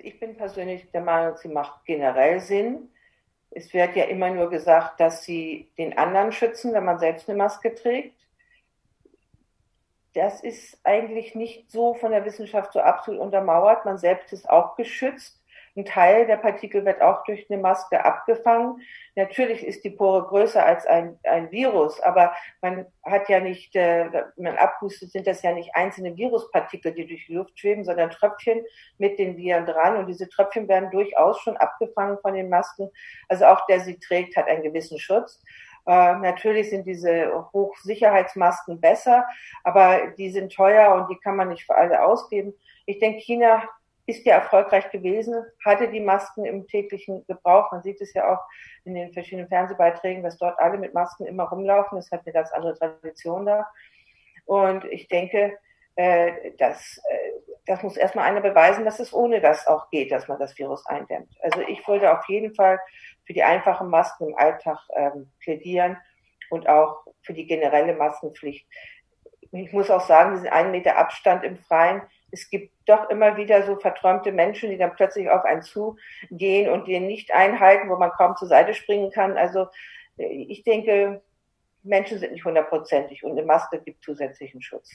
Also 0.00 0.08
ich 0.08 0.18
bin 0.18 0.34
persönlich 0.34 0.90
der 0.92 1.02
Meinung, 1.02 1.36
sie 1.36 1.48
macht 1.48 1.84
generell 1.84 2.40
Sinn. 2.40 2.88
Es 3.50 3.74
wird 3.74 3.96
ja 3.96 4.04
immer 4.04 4.30
nur 4.30 4.48
gesagt, 4.48 4.98
dass 4.98 5.24
sie 5.24 5.70
den 5.76 5.98
anderen 5.98 6.32
schützen, 6.32 6.72
wenn 6.72 6.86
man 6.86 6.98
selbst 6.98 7.28
eine 7.28 7.36
Maske 7.36 7.74
trägt. 7.74 8.16
Das 10.14 10.42
ist 10.42 10.78
eigentlich 10.84 11.34
nicht 11.34 11.70
so 11.70 11.92
von 11.92 12.12
der 12.12 12.24
Wissenschaft 12.24 12.72
so 12.72 12.80
absolut 12.80 13.20
untermauert. 13.20 13.84
Man 13.84 13.98
selbst 13.98 14.32
ist 14.32 14.48
auch 14.48 14.74
geschützt. 14.76 15.39
Ein 15.76 15.84
Teil 15.84 16.26
der 16.26 16.36
Partikel 16.36 16.84
wird 16.84 17.00
auch 17.00 17.22
durch 17.24 17.46
eine 17.48 17.60
Maske 17.60 18.04
abgefangen. 18.04 18.80
Natürlich 19.14 19.64
ist 19.64 19.84
die 19.84 19.90
Pore 19.90 20.26
größer 20.26 20.64
als 20.64 20.86
ein, 20.86 21.18
ein 21.22 21.50
Virus, 21.52 22.00
aber 22.00 22.34
man 22.60 22.86
hat 23.04 23.28
ja 23.28 23.40
nicht, 23.40 23.76
äh, 23.76 24.24
man 24.36 24.56
abpustet, 24.56 25.12
sind 25.12 25.26
das 25.26 25.42
ja 25.42 25.52
nicht 25.52 25.74
einzelne 25.74 26.16
Viruspartikel, 26.16 26.92
die 26.92 27.06
durch 27.06 27.26
die 27.26 27.34
Luft 27.34 27.58
schweben, 27.58 27.84
sondern 27.84 28.10
Tröpfchen 28.10 28.64
mit 28.98 29.18
den 29.18 29.36
Viren 29.36 29.66
dran. 29.66 29.96
Und 29.96 30.06
diese 30.06 30.28
Tröpfchen 30.28 30.68
werden 30.68 30.90
durchaus 30.90 31.40
schon 31.40 31.56
abgefangen 31.56 32.18
von 32.20 32.34
den 32.34 32.48
Masken. 32.48 32.90
Also 33.28 33.46
auch 33.46 33.64
der 33.66 33.80
sie 33.80 33.98
trägt, 33.98 34.36
hat 34.36 34.48
einen 34.48 34.62
gewissen 34.62 34.98
Schutz. 34.98 35.42
Äh, 35.86 36.16
natürlich 36.16 36.70
sind 36.70 36.86
diese 36.86 37.48
Hochsicherheitsmasken 37.52 38.80
besser, 38.80 39.24
aber 39.64 40.08
die 40.18 40.30
sind 40.30 40.52
teuer 40.52 40.94
und 40.94 41.10
die 41.10 41.18
kann 41.18 41.36
man 41.36 41.48
nicht 41.48 41.64
für 41.64 41.74
alle 41.74 42.02
ausgeben. 42.02 42.54
Ich 42.86 42.98
denke, 42.98 43.20
China 43.20 43.62
ist 44.10 44.26
ja 44.26 44.34
erfolgreich 44.34 44.90
gewesen, 44.90 45.34
hatte 45.64 45.88
die 45.88 46.00
Masken 46.00 46.44
im 46.44 46.66
täglichen 46.66 47.24
Gebrauch. 47.26 47.72
Man 47.72 47.82
sieht 47.82 48.00
es 48.00 48.12
ja 48.14 48.32
auch 48.32 48.40
in 48.84 48.94
den 48.94 49.12
verschiedenen 49.12 49.48
Fernsehbeiträgen, 49.48 50.22
dass 50.22 50.38
dort 50.38 50.58
alle 50.58 50.78
mit 50.78 50.94
Masken 50.94 51.26
immer 51.26 51.44
rumlaufen. 51.44 51.96
Das 51.96 52.10
hat 52.10 52.22
eine 52.24 52.32
ganz 52.32 52.52
andere 52.52 52.74
Tradition 52.74 53.46
da. 53.46 53.66
Und 54.44 54.84
ich 54.86 55.08
denke, 55.08 55.58
äh, 55.96 56.52
das, 56.58 57.00
äh, 57.08 57.30
das 57.66 57.82
muss 57.82 57.96
erstmal 57.96 58.24
einer 58.24 58.40
beweisen, 58.40 58.84
dass 58.84 59.00
es 59.00 59.12
ohne 59.12 59.40
das 59.40 59.66
auch 59.66 59.90
geht, 59.90 60.10
dass 60.12 60.28
man 60.28 60.38
das 60.38 60.58
Virus 60.58 60.86
eindämmt. 60.86 61.30
Also 61.42 61.60
ich 61.60 61.86
würde 61.86 62.16
auf 62.16 62.28
jeden 62.28 62.54
Fall 62.54 62.80
für 63.24 63.32
die 63.32 63.42
einfachen 63.42 63.88
Masken 63.88 64.28
im 64.28 64.36
Alltag 64.36 64.78
ähm, 64.94 65.30
plädieren 65.40 65.98
und 66.50 66.68
auch 66.68 67.04
für 67.22 67.32
die 67.32 67.46
generelle 67.46 67.94
Maskenpflicht. 67.94 68.66
Ich 69.52 69.72
muss 69.72 69.90
auch 69.90 70.00
sagen, 70.00 70.34
diesen 70.34 70.48
einen 70.48 70.70
Meter 70.70 70.96
Abstand 70.96 71.44
im 71.44 71.56
Freien, 71.56 72.02
es 72.30 72.48
gibt 72.48 72.72
doch 72.86 73.10
immer 73.10 73.36
wieder 73.36 73.66
so 73.66 73.76
verträumte 73.76 74.32
Menschen, 74.32 74.70
die 74.70 74.78
dann 74.78 74.94
plötzlich 74.94 75.28
auf 75.28 75.44
einen 75.44 75.62
zugehen 75.62 76.70
und 76.70 76.86
den 76.86 77.06
nicht 77.06 77.32
einhalten, 77.32 77.88
wo 77.88 77.96
man 77.96 78.10
kaum 78.10 78.36
zur 78.36 78.48
Seite 78.48 78.74
springen 78.74 79.10
kann. 79.10 79.36
Also 79.36 79.68
äh, 80.16 80.26
ich 80.26 80.62
denke, 80.62 81.22
Menschen 81.82 82.18
sind 82.18 82.32
nicht 82.32 82.44
hundertprozentig 82.44 83.24
und 83.24 83.32
eine 83.32 83.44
Maske 83.44 83.80
gibt 83.80 84.04
zusätzlichen 84.04 84.62
Schutz. 84.62 84.90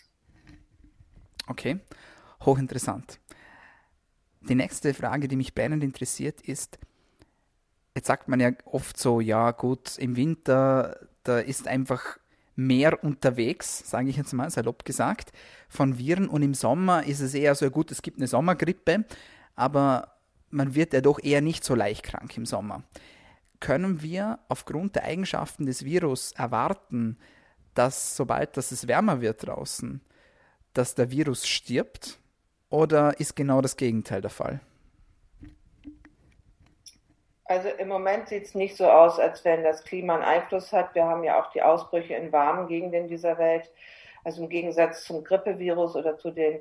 Okay, 1.48 1.80
hochinteressant. 2.46 3.20
Die 4.42 4.56
nächste 4.56 4.94
Frage, 4.94 5.28
die 5.28 5.36
mich 5.36 5.56
brennend 5.56 5.84
interessiert, 5.84 6.42
ist, 6.42 6.78
jetzt 7.96 8.08
sagt 8.08 8.28
man 8.28 8.40
ja 8.40 8.52
oft 8.66 8.98
so, 8.98 9.20
ja 9.20 9.52
gut, 9.52 9.98
im 9.98 10.16
Winter, 10.16 11.08
da 11.24 11.40
ist 11.40 11.68
einfach 11.68 12.20
mehr 12.56 13.04
unterwegs, 13.04 13.90
sage 13.90 14.10
ich 14.10 14.18
jetzt 14.18 14.34
mal 14.34 14.50
salopp 14.50 14.86
gesagt, 14.86 15.32
von 15.70 15.98
Viren. 15.98 16.28
Und 16.28 16.42
im 16.42 16.54
Sommer 16.54 17.06
ist 17.06 17.20
es 17.20 17.34
eher 17.34 17.56
so, 17.56 17.70
gut, 17.70 17.92
es 17.92 18.02
gibt 18.02 18.18
eine 18.18 18.28
Sommergrippe, 18.28 19.06
aber 19.56 20.16
man 20.50 20.76
wird 20.76 20.94
ja 20.94 21.02
doch 21.02 21.22
eher 21.22 21.42
nicht 21.42 21.64
so 21.64 21.76
leicht 21.76 22.04
krank 22.04 22.36
im 22.38 22.46
Sommer. 22.46 22.84
Können 23.60 24.02
wir 24.02 24.40
aufgrund 24.48 24.96
der 24.96 25.04
Eigenschaften 25.04 25.66
des 25.66 25.84
Virus 25.84 26.32
erwarten, 26.34 27.18
dass 27.74 28.16
sobald 28.16 28.56
dass 28.58 28.72
es 28.72 28.88
wärmer 28.88 29.22
wird 29.22 29.46
draußen, 29.46 30.02
dass 30.74 30.96
der 30.96 31.12
Virus 31.12 31.48
stirbt? 31.48 32.20
Oder 32.70 33.20
ist 33.20 33.36
genau 33.36 33.62
das 33.62 33.78
Gegenteil 33.78 34.22
der 34.22 34.30
Fall? 34.30 34.60
Also 37.46 37.70
im 37.70 37.88
Moment 37.88 38.28
sieht 38.28 38.46
es 38.46 38.56
nicht 38.56 38.76
so 38.76 38.90
aus, 38.90 39.20
als 39.20 39.46
wenn 39.46 39.64
das 39.64 39.84
Klima 39.84 40.16
einen 40.16 40.24
Einfluss 40.24 40.74
hat. 40.74 40.96
Wir 40.96 41.06
haben 41.06 41.24
ja 41.24 41.42
auch 41.42 41.52
die 41.52 41.62
Ausbrüche 41.62 42.16
in 42.16 42.32
warmen 42.32 42.68
Gegenden 42.68 43.08
dieser 43.08 43.38
Welt. 43.38 43.72
Also 44.24 44.42
im 44.42 44.50
Gegensatz 44.50 45.04
zum 45.04 45.24
Grippevirus 45.24 45.96
oder 45.96 46.18
zu 46.18 46.32
den 46.32 46.60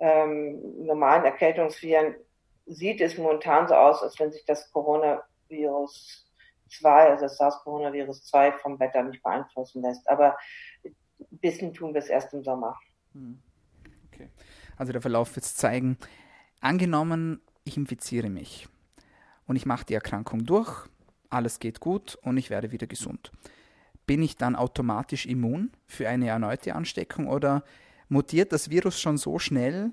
ähm, 0.00 0.84
normalen 0.84 1.24
Erkältungsviren 1.24 2.16
sieht 2.66 3.00
es 3.00 3.16
momentan 3.16 3.68
so 3.68 3.74
aus, 3.74 4.02
als 4.02 4.18
wenn 4.18 4.32
sich 4.32 4.44
das 4.44 4.72
Coronavirus 4.72 6.28
2, 6.70 7.10
also 7.10 7.24
das 7.26 7.36
SARS-Coronavirus 7.38 8.24
2 8.24 8.52
vom 8.52 8.80
Wetter 8.80 9.04
nicht 9.04 9.22
beeinflussen 9.22 9.82
lässt. 9.82 10.08
Aber 10.08 10.36
ein 10.84 10.94
bisschen 11.38 11.72
tun 11.72 11.94
wir 11.94 12.00
es 12.00 12.08
erst 12.08 12.34
im 12.34 12.42
Sommer. 12.42 12.76
Hm. 13.12 13.40
Okay. 14.12 14.28
Also 14.76 14.92
der 14.92 15.00
Verlauf 15.00 15.36
wird 15.36 15.46
es 15.46 15.54
zeigen. 15.54 15.96
Angenommen, 16.60 17.40
ich 17.62 17.76
infiziere 17.76 18.28
mich 18.28 18.66
und 19.46 19.56
ich 19.56 19.66
mache 19.66 19.84
die 19.84 19.94
Erkrankung 19.94 20.44
durch, 20.44 20.88
alles 21.30 21.58
geht 21.58 21.80
gut 21.80 22.16
und 22.22 22.36
ich 22.36 22.50
werde 22.50 22.72
wieder 22.72 22.86
gesund. 22.86 23.32
Bin 24.06 24.22
ich 24.22 24.36
dann 24.36 24.56
automatisch 24.56 25.26
immun 25.26 25.72
für 25.86 26.08
eine 26.08 26.28
erneute 26.28 26.74
Ansteckung 26.74 27.28
oder 27.28 27.64
mutiert 28.08 28.52
das 28.52 28.70
Virus 28.70 29.00
schon 29.00 29.18
so 29.18 29.38
schnell, 29.38 29.92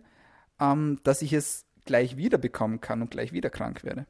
ähm, 0.60 1.00
dass 1.03 1.22
ich 1.22 1.33
es 1.33 1.65
gleich 1.86 2.17
wieder 2.17 2.38
bekommen 2.38 2.79
kann 2.79 3.01
und 3.01 3.12
gleich 3.12 3.33
wieder 3.33 3.50
krank 3.50 3.83
werde? 3.83 4.05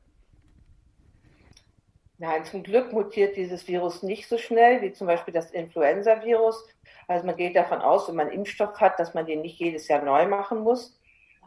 Nein, 2.17 2.45
zum 2.45 2.63
Glück 2.63 2.93
mutiert 2.93 3.35
dieses 3.35 3.67
Virus 3.67 4.03
nicht 4.03 4.29
so 4.29 4.37
schnell 4.37 4.81
wie 4.81 4.93
zum 4.93 5.07
Beispiel 5.07 5.33
das 5.33 5.51
Influenza-Virus. 5.51 6.67
Also 7.07 7.25
man 7.25 7.35
geht 7.35 7.55
davon 7.55 7.79
aus, 7.79 8.07
wenn 8.07 8.15
man 8.15 8.29
Impfstoff 8.29 8.79
hat, 8.79 8.99
dass 8.99 9.13
man 9.13 9.25
den 9.25 9.41
nicht 9.41 9.59
jedes 9.59 9.87
Jahr 9.87 10.03
neu 10.03 10.27
machen 10.27 10.59
muss. 10.59 10.97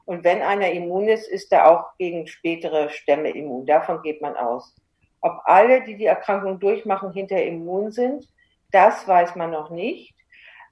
Und 0.06 0.24
wenn 0.24 0.40
einer 0.40 0.70
immun 0.70 1.08
ist, 1.08 1.28
ist 1.28 1.52
er 1.52 1.70
auch 1.70 1.96
gegen 1.98 2.26
spätere 2.26 2.88
Stämme 2.90 3.30
immun. 3.30 3.66
Davon 3.66 4.02
geht 4.02 4.22
man 4.22 4.36
aus. 4.36 4.74
Ob 5.20 5.40
alle, 5.44 5.82
die 5.82 5.96
die 5.96 6.06
Erkrankung 6.06 6.60
durchmachen, 6.60 7.12
hinterher 7.12 7.46
immun 7.46 7.90
sind, 7.90 8.26
das 8.70 9.06
weiß 9.06 9.34
man 9.34 9.50
noch 9.50 9.70
nicht. 9.70 10.14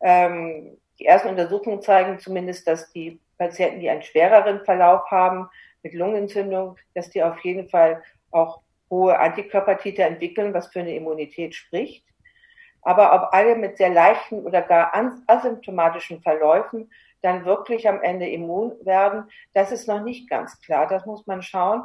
Ähm, 0.01 0.79
die 1.01 1.07
ersten 1.07 1.29
Untersuchungen 1.29 1.83
zeigen 1.83 2.21
zumindest, 2.21 2.67
dass 2.69 2.93
die 2.93 3.21
Patienten, 3.37 3.81
die 3.81 3.91
einen 3.91 4.03
schwereren 4.03 4.65
Verlauf 4.65 5.11
haben 5.11 5.49
mit 5.83 5.95
Lungenentzündung, 5.95 6.77
dass 6.95 7.11
die 7.11 7.23
auf 7.23 7.39
jeden 7.41 7.69
Fall 7.69 8.03
auch 8.31 8.61
hohe 8.89 9.19
Antikörpertiter 9.19 10.05
entwickeln, 10.05 10.55
was 10.55 10.69
für 10.69 10.81
eine 10.81 10.95
Immunität 10.95 11.57
spricht. 11.57 12.05
Aber 12.83 13.15
ob 13.15 13.35
alle 13.35 13.57
mit 13.57 13.79
sehr 13.79 13.91
leichten 13.91 14.45
oder 14.45 14.63
gar 14.63 14.93
asymptomatischen 15.27 16.23
Verläufen 16.23 16.91
dann 17.25 17.47
wirklich 17.47 17.89
am 17.89 18.03
Ende 18.03 18.29
immun 18.29 18.75
werden, 18.85 19.25
das 19.55 19.73
ist 19.73 19.89
noch 19.89 20.03
nicht 20.03 20.29
ganz 20.29 20.61
klar. 20.61 20.87
Das 20.87 21.07
muss 21.07 21.27
man 21.27 21.43
schauen. 21.43 21.85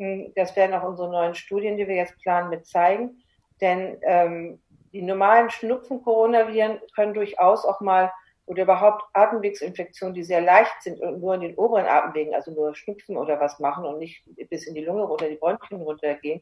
Hm, 0.00 0.32
das 0.34 0.56
werden 0.56 0.74
auch 0.74 0.82
unsere 0.82 1.08
neuen 1.08 1.36
Studien, 1.36 1.76
die 1.76 1.86
wir 1.86 1.94
jetzt 1.94 2.18
planen, 2.18 2.50
mit 2.50 2.66
zeigen. 2.66 3.22
Denn 3.60 3.98
ähm, 4.02 4.60
die 4.92 5.02
normalen 5.02 5.48
Schnupfen-Coronaviren 5.48 6.80
können 6.96 7.14
durchaus 7.14 7.64
auch 7.64 7.80
mal 7.80 8.12
oder 8.46 8.64
überhaupt 8.64 9.04
Atemwegsinfektionen, 9.12 10.12
die 10.12 10.24
sehr 10.24 10.40
leicht 10.40 10.82
sind 10.82 11.00
und 11.00 11.20
nur 11.20 11.34
in 11.34 11.42
den 11.42 11.54
oberen 11.54 11.86
Atemwegen, 11.86 12.34
also 12.34 12.50
nur 12.50 12.74
Schnupfen 12.74 13.16
oder 13.16 13.38
was 13.38 13.60
machen 13.60 13.84
und 13.84 13.98
nicht 13.98 14.24
bis 14.48 14.66
in 14.66 14.74
die 14.74 14.84
Lunge 14.84 15.06
oder 15.06 15.28
die 15.28 15.36
Bronchien 15.36 15.80
runtergehen. 15.80 16.40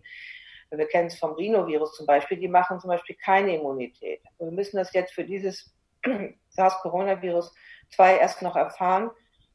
Wir 0.70 0.86
kennen 0.86 1.08
es 1.08 1.18
vom 1.18 1.32
Rhinovirus 1.32 1.94
zum 1.96 2.06
Beispiel, 2.06 2.38
die 2.38 2.48
machen 2.48 2.80
zum 2.80 2.88
Beispiel 2.88 3.16
keine 3.22 3.56
Immunität. 3.56 4.22
Wir 4.38 4.50
müssen 4.50 4.78
das 4.78 4.94
jetzt 4.94 5.12
für 5.12 5.24
dieses 5.24 5.70
SARS-Coronavirus 6.48 7.52
zwei 7.90 8.16
erst 8.18 8.42
noch 8.42 8.56
erfahren. 8.56 9.10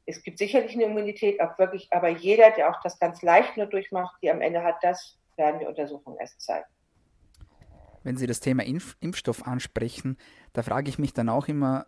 Es 0.05 0.21
gibt 0.23 0.37
sicherlich 0.37 0.73
eine 0.73 0.83
Immunität, 0.83 1.39
auch 1.41 1.57
wirklich, 1.57 1.87
aber 1.91 2.09
jeder, 2.09 2.51
der 2.51 2.69
auch 2.69 2.81
das 2.81 2.99
ganz 2.99 3.21
leicht 3.21 3.55
nur 3.57 3.67
durchmacht, 3.67 4.15
die 4.21 4.29
am 4.29 4.41
Ende 4.41 4.63
hat, 4.63 4.75
das 4.81 5.17
werden 5.37 5.59
die 5.59 5.65
Untersuchungen 5.65 6.17
erst 6.19 6.41
zeigen. 6.41 6.65
Wenn 8.03 8.17
Sie 8.17 8.27
das 8.27 8.41
Thema 8.41 8.63
Impf 8.63 8.97
Impfstoff 8.99 9.47
ansprechen, 9.47 10.17
da 10.51 10.61
frage 10.61 10.89
ich 10.89 10.99
mich 10.99 11.13
dann 11.13 11.29
auch 11.29 11.47
immer, 11.47 11.87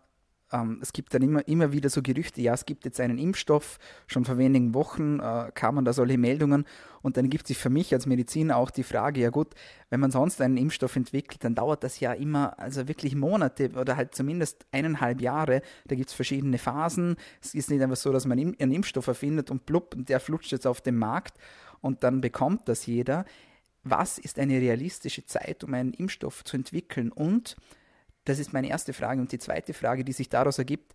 ähm, 0.51 0.79
es 0.81 0.93
gibt 0.93 1.13
dann 1.13 1.21
immer, 1.21 1.47
immer 1.47 1.71
wieder 1.71 1.89
so 1.89 2.01
Gerüchte, 2.01 2.41
ja, 2.41 2.53
es 2.53 2.65
gibt 2.65 2.85
jetzt 2.85 2.99
einen 2.99 3.17
Impfstoff, 3.17 3.79
schon 4.07 4.25
vor 4.25 4.37
wenigen 4.37 4.73
Wochen 4.73 5.19
äh, 5.19 5.51
kamen 5.53 5.85
da 5.85 5.93
solche 5.93 6.17
Meldungen. 6.17 6.65
Und 7.01 7.17
dann 7.17 7.29
gibt 7.29 7.47
sich 7.47 7.57
für 7.57 7.69
mich 7.69 7.93
als 7.93 8.05
Mediziner 8.05 8.57
auch 8.57 8.71
die 8.71 8.83
Frage, 8.83 9.21
ja 9.21 9.29
gut, 9.29 9.53
wenn 9.89 9.99
man 9.99 10.11
sonst 10.11 10.41
einen 10.41 10.57
Impfstoff 10.57 10.95
entwickelt, 10.95 11.43
dann 11.43 11.55
dauert 11.55 11.83
das 11.83 11.99
ja 11.99 12.13
immer, 12.13 12.57
also 12.59 12.87
wirklich 12.87 13.15
Monate 13.15 13.71
oder 13.71 13.95
halt 13.95 14.15
zumindest 14.15 14.65
eineinhalb 14.71 15.21
Jahre, 15.21 15.61
da 15.87 15.95
gibt 15.95 16.09
es 16.09 16.15
verschiedene 16.15 16.57
Phasen, 16.57 17.15
es 17.41 17.53
ist 17.53 17.69
nicht 17.69 17.81
einfach 17.81 17.95
so, 17.95 18.11
dass 18.11 18.25
man 18.25 18.39
einen 18.39 18.71
Impfstoff 18.71 19.07
erfindet 19.07 19.51
und 19.51 19.65
plupp, 19.65 19.95
und 19.95 20.09
der 20.09 20.19
flutscht 20.19 20.51
jetzt 20.51 20.67
auf 20.67 20.81
den 20.81 20.97
Markt 20.97 21.37
und 21.81 22.03
dann 22.03 22.21
bekommt 22.21 22.67
das 22.67 22.85
jeder. 22.85 23.25
Was 23.83 24.17
ist 24.17 24.39
eine 24.39 24.59
realistische 24.59 25.25
Zeit, 25.25 25.63
um 25.63 25.75
einen 25.75 25.93
Impfstoff 25.93 26.43
zu 26.43 26.57
entwickeln? 26.57 27.11
Und 27.11 27.55
das 28.25 28.39
ist 28.39 28.53
meine 28.53 28.69
erste 28.69 28.93
Frage. 28.93 29.21
Und 29.21 29.31
die 29.31 29.39
zweite 29.39 29.73
Frage, 29.73 30.03
die 30.03 30.11
sich 30.11 30.29
daraus 30.29 30.57
ergibt, 30.57 30.93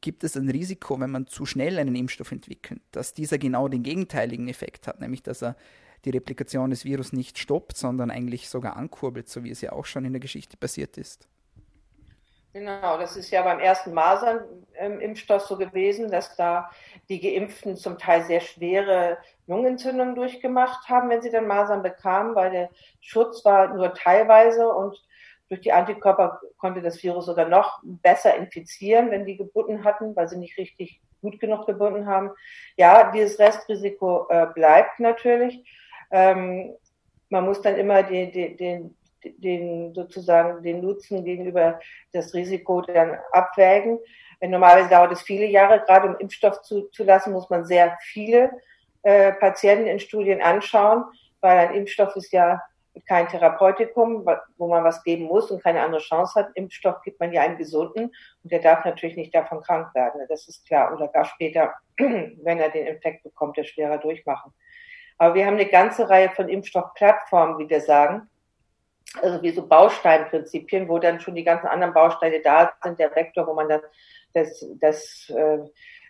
gibt 0.00 0.24
es 0.24 0.36
ein 0.36 0.48
Risiko, 0.48 1.00
wenn 1.00 1.10
man 1.10 1.26
zu 1.26 1.46
schnell 1.46 1.78
einen 1.78 1.96
Impfstoff 1.96 2.30
entwickelt, 2.32 2.82
dass 2.92 3.14
dieser 3.14 3.38
genau 3.38 3.68
den 3.68 3.82
gegenteiligen 3.82 4.48
Effekt 4.48 4.86
hat, 4.86 5.00
nämlich 5.00 5.22
dass 5.22 5.42
er 5.42 5.56
die 6.04 6.10
Replikation 6.10 6.70
des 6.70 6.84
Virus 6.84 7.12
nicht 7.12 7.38
stoppt, 7.38 7.76
sondern 7.76 8.10
eigentlich 8.10 8.48
sogar 8.48 8.76
ankurbelt, 8.76 9.28
so 9.28 9.42
wie 9.42 9.50
es 9.50 9.60
ja 9.60 9.72
auch 9.72 9.84
schon 9.84 10.04
in 10.04 10.12
der 10.12 10.20
Geschichte 10.20 10.56
passiert 10.56 10.96
ist. 10.96 11.28
Genau, 12.54 12.96
das 12.98 13.16
ist 13.16 13.30
ja 13.30 13.42
beim 13.42 13.58
ersten 13.58 13.92
Masern-Impfstoff 13.92 15.42
so 15.42 15.56
gewesen, 15.58 16.10
dass 16.10 16.34
da 16.34 16.70
die 17.08 17.20
Geimpften 17.20 17.76
zum 17.76 17.98
Teil 17.98 18.24
sehr 18.24 18.40
schwere 18.40 19.18
Lungenentzündungen 19.46 20.14
durchgemacht 20.14 20.88
haben, 20.88 21.10
wenn 21.10 21.20
sie 21.20 21.30
dann 21.30 21.46
Masern 21.46 21.82
bekamen, 21.82 22.34
weil 22.34 22.50
der 22.50 22.70
Schutz 23.00 23.44
war 23.44 23.74
nur 23.74 23.92
teilweise 23.92 24.66
und 24.68 24.96
durch 25.48 25.60
die 25.62 25.72
Antikörper 25.72 26.40
konnte 26.58 26.82
das 26.82 27.02
Virus 27.02 27.26
sogar 27.26 27.48
noch 27.48 27.80
besser 27.82 28.36
infizieren, 28.36 29.10
wenn 29.10 29.24
die 29.24 29.36
gebunden 29.36 29.84
hatten, 29.84 30.14
weil 30.14 30.28
sie 30.28 30.36
nicht 30.36 30.58
richtig 30.58 31.00
gut 31.22 31.40
genug 31.40 31.66
gebunden 31.66 32.06
haben. 32.06 32.30
Ja, 32.76 33.10
dieses 33.10 33.38
Restrisiko 33.38 34.26
äh, 34.28 34.46
bleibt 34.54 35.00
natürlich. 35.00 35.64
Ähm, 36.10 36.74
man 37.30 37.44
muss 37.44 37.60
dann 37.60 37.76
immer 37.76 38.02
den, 38.02 38.32
den, 38.32 38.94
den, 39.24 39.94
sozusagen 39.94 40.62
den 40.62 40.80
Nutzen 40.80 41.24
gegenüber 41.24 41.80
das 42.12 42.34
Risiko 42.34 42.82
dann 42.82 43.18
abwägen. 43.32 43.98
Normalerweise 44.40 44.90
dauert 44.90 45.12
es 45.12 45.22
viele 45.22 45.46
Jahre, 45.46 45.80
gerade 45.80 46.08
um 46.08 46.16
Impfstoff 46.18 46.62
zu, 46.62 46.88
zu 46.90 47.04
lassen, 47.04 47.32
muss 47.32 47.50
man 47.50 47.64
sehr 47.64 47.98
viele 48.00 48.52
äh, 49.02 49.32
Patienten 49.32 49.86
in 49.86 49.98
Studien 49.98 50.40
anschauen, 50.40 51.04
weil 51.40 51.58
ein 51.58 51.74
Impfstoff 51.74 52.14
ist 52.16 52.32
ja 52.32 52.62
kein 53.06 53.28
Therapeutikum, 53.28 54.26
wo 54.56 54.68
man 54.68 54.84
was 54.84 55.02
geben 55.02 55.24
muss 55.24 55.50
und 55.50 55.62
keine 55.62 55.82
andere 55.82 56.00
Chance 56.00 56.40
hat. 56.40 56.50
Impfstoff 56.54 57.02
gibt 57.02 57.20
man 57.20 57.32
ja 57.32 57.42
einem 57.42 57.58
Gesunden 57.58 58.12
und 58.42 58.52
der 58.52 58.60
darf 58.60 58.84
natürlich 58.84 59.16
nicht 59.16 59.34
davon 59.34 59.62
krank 59.62 59.94
werden. 59.94 60.20
Das 60.28 60.48
ist 60.48 60.66
klar. 60.66 60.94
Oder 60.94 61.08
gar 61.08 61.24
später, 61.24 61.74
wenn 61.98 62.58
er 62.58 62.70
den 62.70 62.86
Infekt 62.86 63.22
bekommt, 63.22 63.56
der 63.56 63.64
schwerer 63.64 63.98
durchmachen. 63.98 64.52
Aber 65.18 65.34
wir 65.34 65.46
haben 65.46 65.54
eine 65.54 65.66
ganze 65.66 66.08
Reihe 66.08 66.30
von 66.30 66.48
Impfstoffplattformen, 66.48 67.58
wie 67.58 67.68
wir 67.68 67.80
sagen. 67.80 68.28
Also 69.22 69.42
wie 69.42 69.50
so 69.50 69.66
Bausteinprinzipien, 69.66 70.88
wo 70.88 70.98
dann 70.98 71.18
schon 71.18 71.34
die 71.34 71.44
ganzen 71.44 71.66
anderen 71.66 71.94
Bausteine 71.94 72.40
da 72.40 72.72
sind, 72.82 72.98
der 73.00 73.14
Vektor, 73.14 73.46
wo 73.46 73.54
man 73.54 73.68
dann 73.68 73.80
das, 74.34 74.64
das, 74.80 75.30
äh, 75.30 75.58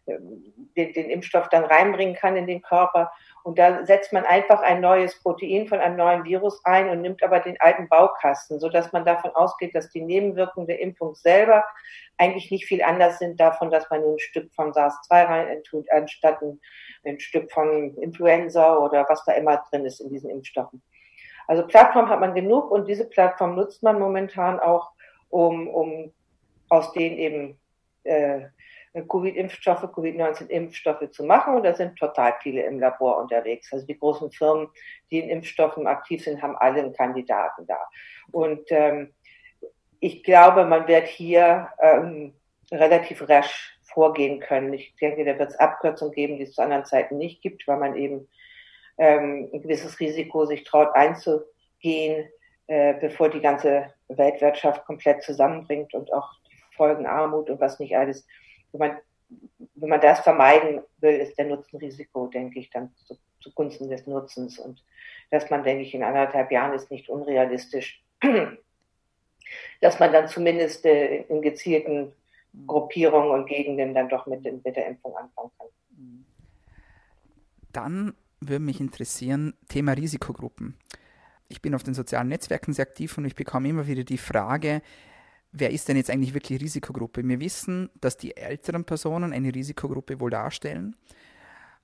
den, 0.09 0.93
den 0.93 1.11
Impfstoff 1.11 1.49
dann 1.49 1.65
reinbringen 1.65 2.15
kann 2.15 2.37
in 2.37 2.47
den 2.47 2.63
Körper. 2.63 3.13
Und 3.43 3.59
da 3.59 3.85
setzt 3.85 4.13
man 4.13 4.25
einfach 4.25 4.61
ein 4.61 4.81
neues 4.81 5.21
Protein 5.23 5.69
von 5.69 5.79
einem 5.79 5.97
neuen 5.97 6.25
Virus 6.25 6.61
ein 6.65 6.89
und 6.89 7.01
nimmt 7.01 7.23
aber 7.23 7.41
den 7.41 7.61
alten 7.61 7.89
Baukasten, 7.89 8.61
so 8.61 8.69
dass 8.69 8.93
man 8.93 9.05
davon 9.05 9.31
ausgeht, 9.33 9.75
dass 9.75 9.91
die 9.91 10.01
Nebenwirkungen 10.01 10.67
der 10.67 10.81
Impfung 10.81 11.15
selber 11.15 11.65
eigentlich 12.17 12.51
nicht 12.51 12.67
viel 12.67 12.83
anders 12.83 13.19
sind 13.19 13.39
davon, 13.39 13.71
dass 13.71 13.89
man 13.91 14.03
ein 14.03 14.19
Stück 14.19 14.53
von 14.55 14.73
SARS-2 14.73 15.11
rein 15.11 15.63
tut, 15.63 15.91
anstatt 15.91 16.43
ein, 16.43 16.61
ein 17.05 17.21
Stück 17.21 17.53
von 17.53 17.97
Influenza 17.99 18.77
oder 18.77 19.07
was 19.09 19.25
da 19.25 19.33
immer 19.33 19.63
drin 19.71 19.85
ist 19.85 20.01
in 20.01 20.11
diesen 20.11 20.31
Impfstoffen. 20.31 20.83
Also 21.47 21.67
Plattform 21.67 22.11
hat 22.11 22.21
man 22.21 22.35
genug 22.35 22.71
und 22.71 22.89
diese 22.89 23.07
Plattform 23.09 23.55
nutzt 23.55 23.83
man 23.83 23.99
momentan 23.99 24.61
auch, 24.61 24.91
um, 25.31 25.69
um 25.69 26.13
aus 26.69 26.93
denen 26.93 27.17
eben 27.17 27.59
äh, 28.05 28.49
Covid-Impfstoffe, 28.95 29.93
Covid-19-Impfstoffe 29.93 31.11
zu 31.11 31.25
machen. 31.25 31.57
Und 31.57 31.65
da 31.65 31.75
sind 31.75 31.97
total 31.99 32.35
viele 32.43 32.63
im 32.63 32.81
Labor 32.81 33.19
unterwegs. 33.19 33.73
Also 33.73 33.87
die 33.87 33.99
großen 33.99 34.31
Firmen, 34.31 34.69
die 35.11 35.21
in 35.21 35.29
Impfstoffen 35.29 35.87
aktiv 35.87 36.23
sind, 36.23 36.43
haben 36.43 36.57
alle 36.57 36.81
einen 36.81 36.93
Kandidaten 36.93 37.67
da. 37.67 37.79
Und 38.33 38.71
ähm, 38.71 39.13
ich 40.01 40.23
glaube, 40.23 40.65
man 40.65 40.87
wird 40.87 41.07
hier 41.07 41.69
ähm, 41.81 42.35
relativ 42.71 43.29
rasch 43.29 43.79
vorgehen 43.83 44.41
können. 44.41 44.73
Ich 44.75 44.95
denke, 44.97 45.25
da 45.25 45.39
wird 45.39 45.51
es 45.51 45.59
Abkürzungen 45.59 46.15
geben, 46.15 46.37
die 46.37 46.45
es 46.45 46.55
zu 46.55 46.63
anderen 46.63 46.85
Zeiten 46.85 47.17
nicht 47.17 47.43
gibt, 47.43 47.67
weil 47.67 47.79
man 47.79 47.97
eben 47.97 48.29
ähm, 48.99 49.49
ein 49.53 49.63
gewisses 49.63 49.99
Risiko 50.01 50.45
sich 50.45 50.65
traut 50.65 50.95
einzugehen, 50.95 52.29
äh, 52.67 52.95
bevor 52.95 53.31
die 53.31 53.41
ganze 53.41 53.93
Weltwirtschaft 54.09 54.85
komplett 54.85 55.23
zusammenbringt 55.23 55.95
und 55.95 56.13
auch 56.13 56.33
die 56.51 56.77
Folgen 56.77 57.07
Armut 57.07 57.49
und 57.51 57.61
was 57.61 57.79
nicht 57.79 57.97
alles 57.97 58.27
wenn 58.73 58.79
man, 58.79 58.99
wenn 59.75 59.89
man 59.89 60.01
das 60.01 60.21
vermeiden 60.21 60.83
will, 60.99 61.15
ist 61.15 61.39
der 61.39 61.47
Nutzenrisiko, 61.47 62.27
denke 62.29 62.59
ich, 62.59 62.71
dann 62.71 62.93
zu, 63.07 63.17
zugunsten 63.41 63.89
des 63.89 64.07
Nutzens. 64.07 64.59
Und 64.59 64.83
dass 65.31 65.51
man, 65.51 65.63
denke 65.63 65.83
ich, 65.83 65.95
in 65.95 66.03
anderthalb 66.03 66.51
Jahren 66.51 66.75
ist 66.75 66.91
nicht 66.91 67.09
unrealistisch, 67.09 68.03
dass 69.81 69.99
man 69.99 70.13
dann 70.13 70.29
zumindest 70.29 70.85
äh, 70.85 71.23
in 71.23 71.43
gezielten 71.43 72.13
Gruppierungen 72.67 73.31
und 73.31 73.47
Gegenden 73.47 73.95
dann 73.95 74.09
doch 74.09 74.27
mit, 74.27 74.43
mit 74.43 74.77
der 74.77 74.89
Impfung 74.89 75.17
anfangen 75.17 75.51
kann. 75.59 75.69
Dann 77.73 78.15
würde 78.41 78.65
mich 78.65 78.81
interessieren, 78.81 79.55
Thema 79.69 79.93
Risikogruppen. 79.93 80.77
Ich 81.49 81.63
bin 81.63 81.75
auf 81.75 81.83
den 81.83 81.95
sozialen 81.95 82.29
Netzwerken 82.29 82.73
sehr 82.73 82.87
aktiv 82.87 83.17
und 83.19 83.25
ich 83.25 83.35
bekomme 83.35 83.69
immer 83.69 83.87
wieder 83.87 84.05
die 84.05 84.19
Frage, 84.19 84.83
wer 85.53 85.71
ist 85.71 85.89
denn 85.89 85.97
jetzt 85.97 86.11
eigentlich 86.11 86.35
wirklich 86.35 86.61
Risikogruppe? 86.61 87.27
Wir 87.27 87.41
wissen, 87.41 87.91
dass 88.01 88.17
die 88.17 88.37
älteren 88.37 88.85
Personen 88.85 89.33
eine 89.33 89.55
Risikogruppe 89.55 90.21
wohl 90.21 90.31
darstellen. 90.31 90.97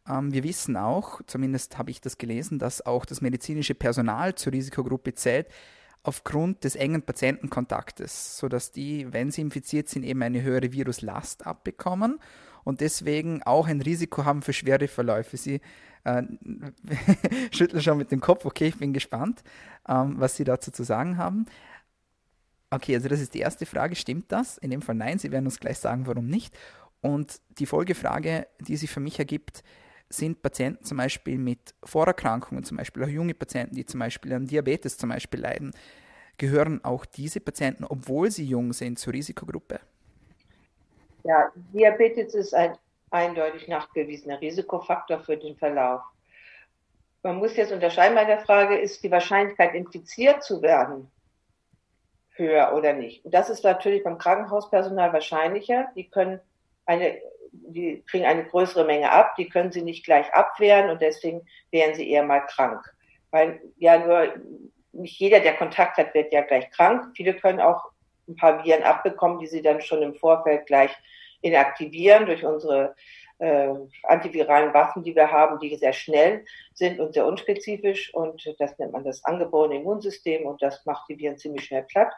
Ähm, 0.08 0.32
wir 0.32 0.44
wissen 0.44 0.76
auch, 0.76 1.20
zumindest 1.26 1.78
habe 1.78 1.90
ich 1.90 2.00
das 2.00 2.18
gelesen, 2.18 2.58
dass 2.58 2.84
auch 2.84 3.04
das 3.04 3.20
medizinische 3.20 3.74
Personal 3.74 4.34
zur 4.34 4.52
Risikogruppe 4.52 5.14
zählt, 5.14 5.48
aufgrund 6.02 6.64
des 6.64 6.76
engen 6.76 7.02
Patientenkontaktes, 7.02 8.36
sodass 8.36 8.72
die, 8.72 9.10
wenn 9.12 9.30
sie 9.30 9.40
infiziert 9.40 9.88
sind, 9.88 10.04
eben 10.04 10.22
eine 10.22 10.42
höhere 10.42 10.70
Viruslast 10.70 11.46
abbekommen 11.46 12.20
und 12.62 12.82
deswegen 12.82 13.42
auch 13.42 13.66
ein 13.66 13.80
Risiko 13.80 14.24
haben 14.24 14.42
für 14.42 14.52
schwere 14.52 14.86
Verläufe. 14.86 15.38
Sie 15.38 15.62
äh, 16.04 16.22
schütteln 17.50 17.82
schon 17.82 17.98
mit 17.98 18.12
dem 18.12 18.20
Kopf, 18.20 18.44
okay, 18.44 18.68
ich 18.68 18.78
bin 18.78 18.92
gespannt, 18.92 19.42
ähm, 19.88 20.16
was 20.18 20.36
Sie 20.36 20.44
dazu 20.44 20.70
zu 20.70 20.82
sagen 20.82 21.16
haben. 21.16 21.46
Okay, 22.74 22.96
also 22.96 23.08
das 23.08 23.20
ist 23.20 23.34
die 23.34 23.38
erste 23.38 23.66
Frage. 23.66 23.94
Stimmt 23.94 24.32
das? 24.32 24.58
In 24.58 24.70
dem 24.70 24.82
Fall 24.82 24.96
nein. 24.96 25.20
Sie 25.20 25.30
werden 25.30 25.44
uns 25.44 25.60
gleich 25.60 25.78
sagen, 25.78 26.08
warum 26.08 26.26
nicht. 26.26 26.58
Und 27.02 27.40
die 27.58 27.66
Folgefrage, 27.66 28.48
die 28.58 28.76
sich 28.76 28.90
für 28.90 28.98
mich 28.98 29.20
ergibt, 29.20 29.62
sind 30.08 30.42
Patienten 30.42 30.84
zum 30.84 30.98
Beispiel 30.98 31.38
mit 31.38 31.74
Vorerkrankungen, 31.84 32.64
zum 32.64 32.76
Beispiel 32.76 33.04
auch 33.04 33.08
junge 33.08 33.34
Patienten, 33.34 33.76
die 33.76 33.86
zum 33.86 34.00
Beispiel 34.00 34.32
an 34.32 34.46
Diabetes 34.46 34.98
zum 34.98 35.10
Beispiel 35.10 35.40
leiden, 35.40 35.70
gehören 36.36 36.84
auch 36.84 37.04
diese 37.04 37.38
Patienten, 37.38 37.84
obwohl 37.84 38.32
sie 38.32 38.44
jung 38.44 38.72
sind, 38.72 38.98
zur 38.98 39.12
Risikogruppe? 39.12 39.78
Ja, 41.22 41.52
Diabetes 41.72 42.34
ist 42.34 42.54
ein 42.54 42.76
eindeutig 43.10 43.68
nachgewiesener 43.68 44.40
Risikofaktor 44.40 45.20
für 45.20 45.36
den 45.36 45.56
Verlauf. 45.56 46.02
Man 47.22 47.36
muss 47.36 47.56
jetzt 47.56 47.72
unterscheiden 47.72 48.16
bei 48.16 48.24
der 48.24 48.40
Frage, 48.40 48.76
ist 48.76 49.02
die 49.04 49.10
Wahrscheinlichkeit, 49.10 49.74
infiziert 49.74 50.42
zu 50.42 50.60
werden, 50.60 51.08
höher 52.34 52.72
oder 52.74 52.92
nicht. 52.92 53.24
Und 53.24 53.32
das 53.32 53.50
ist 53.50 53.64
natürlich 53.64 54.04
beim 54.04 54.18
Krankenhauspersonal 54.18 55.12
wahrscheinlicher. 55.12 55.88
Die 55.96 56.08
können 56.10 56.40
eine, 56.86 57.18
die 57.52 58.02
kriegen 58.06 58.24
eine 58.24 58.44
größere 58.44 58.84
Menge 58.84 59.10
ab, 59.10 59.34
die 59.36 59.48
können 59.48 59.72
sie 59.72 59.82
nicht 59.82 60.04
gleich 60.04 60.32
abwehren 60.34 60.90
und 60.90 61.00
deswegen 61.00 61.46
wären 61.70 61.94
sie 61.94 62.10
eher 62.10 62.24
mal 62.24 62.40
krank. 62.40 62.80
Weil 63.30 63.60
ja 63.78 63.98
nur 63.98 64.34
nicht 64.92 65.18
jeder, 65.18 65.40
der 65.40 65.56
Kontakt 65.56 65.96
hat, 65.96 66.14
wird 66.14 66.32
ja 66.32 66.42
gleich 66.42 66.70
krank. 66.70 67.12
Viele 67.16 67.34
können 67.34 67.60
auch 67.60 67.90
ein 68.28 68.36
paar 68.36 68.64
Viren 68.64 68.82
abbekommen, 68.82 69.38
die 69.38 69.46
sie 69.46 69.62
dann 69.62 69.80
schon 69.80 70.02
im 70.02 70.14
Vorfeld 70.14 70.66
gleich 70.66 70.90
inaktivieren 71.40 72.26
durch 72.26 72.44
unsere 72.44 72.94
äh, 73.44 73.74
antiviralen 74.04 74.72
Waffen, 74.72 75.02
die 75.02 75.14
wir 75.14 75.30
haben, 75.30 75.58
die 75.60 75.76
sehr 75.76 75.92
schnell 75.92 76.44
sind 76.72 76.98
und 76.98 77.14
sehr 77.14 77.26
unspezifisch. 77.26 78.12
Und 78.14 78.42
das 78.58 78.78
nennt 78.78 78.92
man 78.92 79.04
das 79.04 79.24
angeborene 79.24 79.76
Immunsystem 79.76 80.46
und 80.46 80.62
das 80.62 80.84
macht 80.86 81.08
die 81.08 81.18
Viren 81.18 81.36
ziemlich 81.36 81.64
schnell 81.66 81.82
platt. 81.82 82.12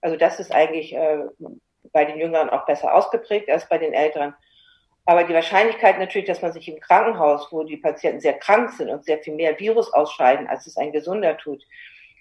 Also 0.00 0.16
das 0.16 0.38
ist 0.38 0.52
eigentlich 0.52 0.94
äh, 0.94 1.24
bei 1.92 2.04
den 2.04 2.18
Jüngeren 2.18 2.50
auch 2.50 2.66
besser 2.66 2.94
ausgeprägt 2.94 3.50
als 3.50 3.68
bei 3.68 3.78
den 3.78 3.92
Älteren. 3.92 4.34
Aber 5.06 5.24
die 5.24 5.34
Wahrscheinlichkeit 5.34 5.98
natürlich, 5.98 6.26
dass 6.26 6.42
man 6.42 6.52
sich 6.52 6.68
im 6.68 6.80
Krankenhaus, 6.80 7.48
wo 7.50 7.64
die 7.64 7.76
Patienten 7.76 8.20
sehr 8.20 8.38
krank 8.38 8.70
sind 8.70 8.88
und 8.90 9.04
sehr 9.04 9.18
viel 9.18 9.34
mehr 9.34 9.58
Virus 9.58 9.92
ausscheiden, 9.92 10.46
als 10.46 10.66
es 10.66 10.76
ein 10.76 10.92
Gesunder 10.92 11.36
tut, 11.36 11.62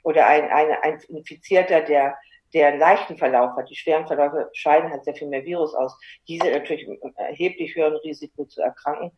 oder 0.03 0.27
ein, 0.27 0.49
ein, 0.49 0.71
ein 0.81 0.99
Infizierter, 1.07 1.81
der 1.81 2.17
der 2.53 2.67
einen 2.67 2.79
leichten 2.79 3.17
Verlauf 3.17 3.55
hat. 3.55 3.69
Die 3.69 3.75
schweren 3.75 4.07
Verläufe 4.07 4.49
scheiden 4.53 4.91
halt 4.91 5.05
sehr 5.05 5.15
viel 5.15 5.27
mehr 5.27 5.45
Virus 5.45 5.73
aus. 5.73 5.97
Diese 6.27 6.49
natürlich 6.49 6.87
erheblich 7.17 7.75
höheren 7.75 7.97
Risiko 7.97 8.45
zu 8.45 8.61
erkranken 8.61 9.11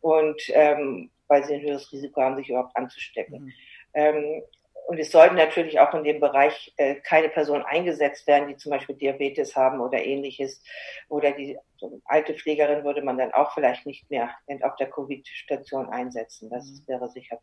und 0.00 0.40
ähm, 0.50 1.10
weil 1.26 1.44
sie 1.44 1.54
ein 1.54 1.62
höheres 1.62 1.92
Risiko 1.92 2.20
haben, 2.20 2.36
sich 2.36 2.48
überhaupt 2.48 2.76
anzustecken. 2.76 3.44
Mhm. 3.44 3.52
Ähm, 3.94 4.42
und 4.86 4.98
es 4.98 5.10
sollten 5.10 5.36
natürlich 5.36 5.78
auch 5.80 5.92
in 5.92 6.02
dem 6.02 6.18
Bereich 6.18 6.72
äh, 6.78 6.94
keine 6.94 7.28
Personen 7.28 7.62
eingesetzt 7.62 8.26
werden, 8.26 8.48
die 8.48 8.56
zum 8.56 8.70
Beispiel 8.70 8.96
Diabetes 8.96 9.54
haben 9.54 9.80
oder 9.80 10.02
ähnliches. 10.02 10.62
Oder 11.10 11.32
die 11.32 11.58
so 11.76 12.00
alte 12.06 12.32
Pflegerin 12.32 12.84
würde 12.84 13.02
man 13.02 13.18
dann 13.18 13.32
auch 13.32 13.52
vielleicht 13.52 13.84
nicht 13.84 14.10
mehr 14.10 14.30
auf 14.62 14.76
der 14.76 14.88
Covid-Station 14.88 15.90
einsetzen. 15.90 16.48
Das 16.48 16.64
mhm. 16.64 16.84
wäre 16.86 17.10
sicher. 17.10 17.38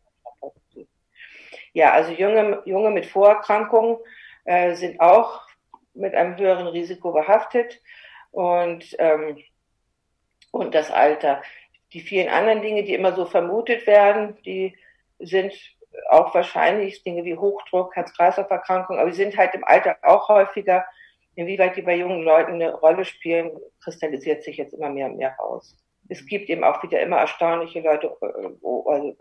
Ja, 1.72 1.92
also 1.92 2.10
junge, 2.10 2.62
junge 2.64 2.90
mit 2.90 3.06
Vorerkrankungen 3.06 3.98
äh, 4.46 4.74
sind 4.74 5.00
auch 5.00 5.42
mit 5.94 6.14
einem 6.14 6.36
höheren 6.36 6.66
Risiko 6.66 7.12
behaftet. 7.12 7.80
Und, 8.30 8.96
ähm, 8.98 9.38
und 10.50 10.74
das 10.74 10.90
Alter. 10.90 11.42
Die 11.92 12.00
vielen 12.00 12.28
anderen 12.28 12.62
Dinge, 12.62 12.82
die 12.84 12.94
immer 12.94 13.14
so 13.14 13.26
vermutet 13.26 13.86
werden, 13.86 14.36
die 14.44 14.76
sind 15.18 15.52
auch 16.10 16.34
wahrscheinlich 16.34 17.02
Dinge 17.02 17.24
wie 17.24 17.36
Hochdruck, 17.36 17.96
Herz-Kreislauf-Erkrankungen, 17.96 19.00
aber 19.00 19.10
die 19.10 19.16
sind 19.16 19.36
halt 19.36 19.54
im 19.54 19.64
Alter 19.64 19.96
auch 20.02 20.28
häufiger. 20.28 20.84
Inwieweit 21.34 21.76
die 21.76 21.82
bei 21.82 21.96
jungen 21.96 22.22
Leuten 22.22 22.54
eine 22.54 22.74
Rolle 22.74 23.04
spielen, 23.04 23.58
kristallisiert 23.82 24.42
sich 24.42 24.56
jetzt 24.56 24.74
immer 24.74 24.90
mehr 24.90 25.06
und 25.06 25.16
mehr 25.16 25.34
raus. 25.36 25.76
Es 26.08 26.24
gibt 26.26 26.48
eben 26.48 26.64
auch 26.64 26.82
wieder 26.82 27.00
immer 27.00 27.18
erstaunliche 27.18 27.80
Leute, 27.80 28.16
äh, 28.20 28.26
also, 28.26 29.16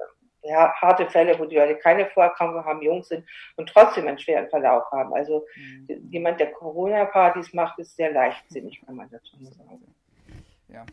ja, 0.48 0.74
harte 0.74 1.08
Fälle, 1.10 1.38
wo 1.40 1.46
die 1.46 1.56
Leute 1.56 1.76
keine 1.78 2.06
Vorerkrankung 2.08 2.64
haben, 2.64 2.82
jung 2.82 3.04
sind 3.04 3.26
und 3.56 3.70
trotzdem 3.70 4.08
einen 4.08 4.20
schweren 4.20 4.50
Verlauf 4.50 4.84
haben. 4.92 5.14
Also 5.14 5.46
mhm. 5.56 6.10
jemand, 6.10 6.40
der 6.40 6.52
Corona-Partys 6.52 7.54
macht, 7.54 7.80
ist 7.80 7.96
sehr 7.96 8.12
leichtsinnig, 8.12 8.82
kann 8.86 8.96
man 8.96 9.10
dazu 9.10 9.38
sagen. 9.44 9.94
Ja, 10.68 10.86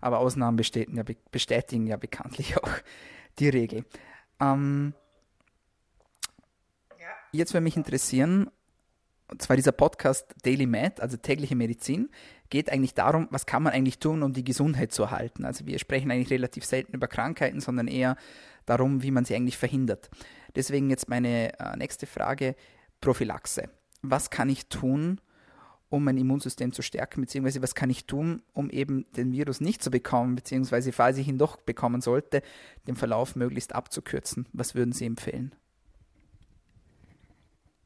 aber 0.00 0.18
Ausnahmen 0.18 0.56
bestätigen 0.56 1.86
ja 1.86 1.96
bekanntlich 1.96 2.56
auch 2.62 2.70
die 3.38 3.48
Regel. 3.48 3.84
Ähm, 4.40 4.94
Jetzt 7.34 7.54
würde 7.54 7.64
mich 7.64 7.78
interessieren, 7.78 8.50
und 9.28 9.40
zwar 9.40 9.56
dieser 9.56 9.72
Podcast 9.72 10.34
Daily 10.42 10.66
Med, 10.66 11.00
also 11.00 11.16
tägliche 11.16 11.56
Medizin, 11.56 12.10
geht 12.52 12.70
eigentlich 12.70 12.92
darum, 12.92 13.28
was 13.30 13.46
kann 13.46 13.62
man 13.62 13.72
eigentlich 13.72 13.98
tun, 13.98 14.22
um 14.22 14.34
die 14.34 14.44
Gesundheit 14.44 14.92
zu 14.92 15.04
erhalten. 15.04 15.46
Also 15.46 15.66
wir 15.66 15.78
sprechen 15.78 16.10
eigentlich 16.10 16.30
relativ 16.30 16.66
selten 16.66 16.92
über 16.92 17.08
Krankheiten, 17.08 17.60
sondern 17.60 17.88
eher 17.88 18.14
darum, 18.66 19.02
wie 19.02 19.10
man 19.10 19.24
sie 19.24 19.34
eigentlich 19.34 19.56
verhindert. 19.56 20.10
Deswegen 20.54 20.90
jetzt 20.90 21.08
meine 21.08 21.58
äh, 21.58 21.76
nächste 21.78 22.06
Frage, 22.06 22.54
Prophylaxe. 23.00 23.70
Was 24.02 24.28
kann 24.28 24.50
ich 24.50 24.66
tun, 24.66 25.18
um 25.88 26.04
mein 26.04 26.18
Immunsystem 26.18 26.72
zu 26.72 26.82
stärken, 26.82 27.22
beziehungsweise 27.22 27.62
was 27.62 27.74
kann 27.74 27.88
ich 27.88 28.04
tun, 28.04 28.42
um 28.52 28.68
eben 28.68 29.06
den 29.16 29.32
Virus 29.32 29.62
nicht 29.62 29.82
zu 29.82 29.90
bekommen, 29.90 30.34
beziehungsweise 30.34 30.92
falls 30.92 31.16
ich 31.16 31.28
ihn 31.28 31.38
doch 31.38 31.56
bekommen 31.56 32.02
sollte, 32.02 32.42
den 32.86 32.96
Verlauf 32.96 33.34
möglichst 33.34 33.74
abzukürzen? 33.74 34.46
Was 34.52 34.74
würden 34.74 34.92
Sie 34.92 35.06
empfehlen? 35.06 35.54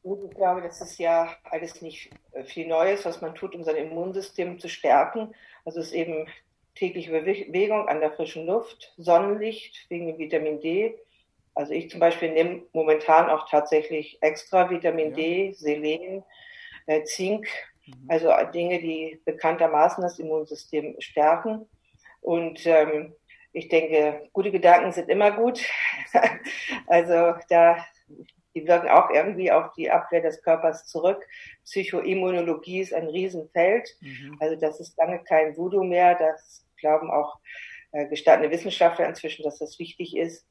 Gut, 0.07 0.23
ich 0.23 0.37
glaube, 0.37 0.61
das 0.61 0.79
ist 0.79 0.99
ja 0.99 1.35
alles 1.43 1.81
nicht 1.81 2.11
äh, 2.31 2.45
viel 2.45 2.65
Neues, 2.65 3.03
was 3.03 3.19
man 3.19 3.35
tut, 3.35 3.53
um 3.53 3.65
sein 3.65 3.75
Immunsystem 3.75 4.57
zu 4.57 4.69
stärken. 4.69 5.35
Also 5.65 5.81
es 5.81 5.87
ist 5.87 5.93
eben 5.93 6.29
tägliche 6.75 7.11
Bewegung 7.11 7.89
an 7.89 7.99
der 7.99 8.13
frischen 8.13 8.45
Luft, 8.45 8.93
Sonnenlicht 8.95 9.85
wegen 9.89 10.17
Vitamin 10.17 10.61
D. 10.61 10.97
Also 11.55 11.73
ich 11.73 11.89
zum 11.89 11.99
Beispiel 11.99 12.31
nehme 12.31 12.61
momentan 12.71 13.29
auch 13.29 13.49
tatsächlich 13.49 14.17
extra 14.21 14.69
Vitamin 14.69 15.09
ja. 15.09 15.15
D, 15.15 15.51
Selen, 15.51 16.23
äh, 16.85 17.03
Zink, 17.03 17.45
mhm. 17.85 18.05
also 18.07 18.31
Dinge, 18.53 18.79
die 18.79 19.19
bekanntermaßen 19.25 20.01
das 20.01 20.19
Immunsystem 20.19 20.95
stärken. 20.99 21.67
Und 22.21 22.65
ähm, 22.65 23.13
ich 23.51 23.67
denke, 23.67 24.29
gute 24.31 24.51
Gedanken 24.51 24.93
sind 24.93 25.09
immer 25.09 25.31
gut. 25.31 25.65
also 26.87 27.33
da 27.49 27.85
die 28.57 28.67
wirken 28.67 28.89
auch 28.89 29.11
irgendwie 29.11 29.51
auf 29.51 29.71
die 29.73 29.91
Abwehr 29.91 30.21
des 30.21 30.41
Körpers 30.41 30.87
zurück. 30.87 31.23
Psychoimmunologie 31.63 32.79
ist 32.79 32.93
ein 32.93 33.07
Riesenfeld. 33.07 33.87
Mhm. 34.01 34.37
Also 34.39 34.55
das 34.55 34.79
ist 34.79 34.97
lange 34.97 35.23
kein 35.23 35.55
Voodoo 35.55 35.83
mehr. 35.83 36.15
Das 36.15 36.65
glauben 36.79 37.11
auch 37.11 37.39
äh, 37.91 38.07
gestandene 38.07 38.51
Wissenschaftler 38.51 39.07
inzwischen, 39.07 39.43
dass 39.43 39.59
das 39.59 39.77
wichtig 39.77 40.17
ist. 40.17 40.47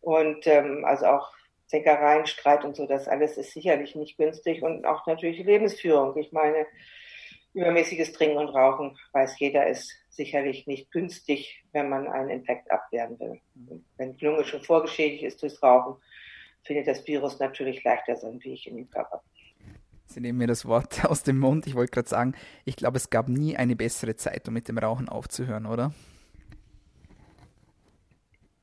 Und 0.00 0.46
ähm, 0.46 0.84
also 0.84 1.06
auch 1.06 1.32
Zeckereien, 1.66 2.26
Streit 2.26 2.64
und 2.64 2.76
so, 2.76 2.86
das 2.86 3.08
alles 3.08 3.36
ist 3.36 3.52
sicherlich 3.52 3.96
nicht 3.96 4.18
günstig 4.18 4.62
und 4.62 4.84
auch 4.84 5.06
natürlich 5.06 5.38
Lebensführung. 5.44 6.16
Ich 6.18 6.30
meine, 6.30 6.66
übermäßiges 7.54 8.12
Trinken 8.12 8.38
und 8.38 8.50
Rauchen, 8.50 8.96
weiß 9.12 9.38
jeder, 9.40 9.66
ist 9.66 9.92
sicherlich 10.10 10.66
nicht 10.66 10.92
günstig, 10.92 11.64
wenn 11.72 11.88
man 11.88 12.06
einen 12.06 12.30
Infekt 12.30 12.70
abwehren 12.70 13.18
will. 13.18 13.40
Mhm. 13.54 13.84
Wenn 13.96 14.16
die 14.16 14.24
Lunge 14.26 14.44
schon 14.44 14.62
vorgeschädigt 14.62 15.24
ist 15.24 15.42
durchs 15.42 15.62
Rauchen, 15.62 15.96
findet 16.64 16.86
das 16.86 17.06
Virus 17.06 17.38
natürlich 17.38 17.82
leichter 17.84 18.16
seinen 18.16 18.42
Weg 18.44 18.66
in 18.66 18.76
den 18.76 18.90
Körper. 18.90 19.22
Sie 20.06 20.20
nehmen 20.20 20.38
mir 20.38 20.46
das 20.46 20.66
Wort 20.66 21.04
aus 21.08 21.22
dem 21.22 21.38
Mund. 21.38 21.66
Ich 21.66 21.74
wollte 21.74 21.90
gerade 21.90 22.08
sagen, 22.08 22.34
ich 22.64 22.76
glaube, 22.76 22.98
es 22.98 23.10
gab 23.10 23.28
nie 23.28 23.56
eine 23.56 23.76
bessere 23.76 24.16
Zeit, 24.16 24.46
um 24.48 24.54
mit 24.54 24.68
dem 24.68 24.78
Rauchen 24.78 25.08
aufzuhören, 25.08 25.66
oder? 25.66 25.92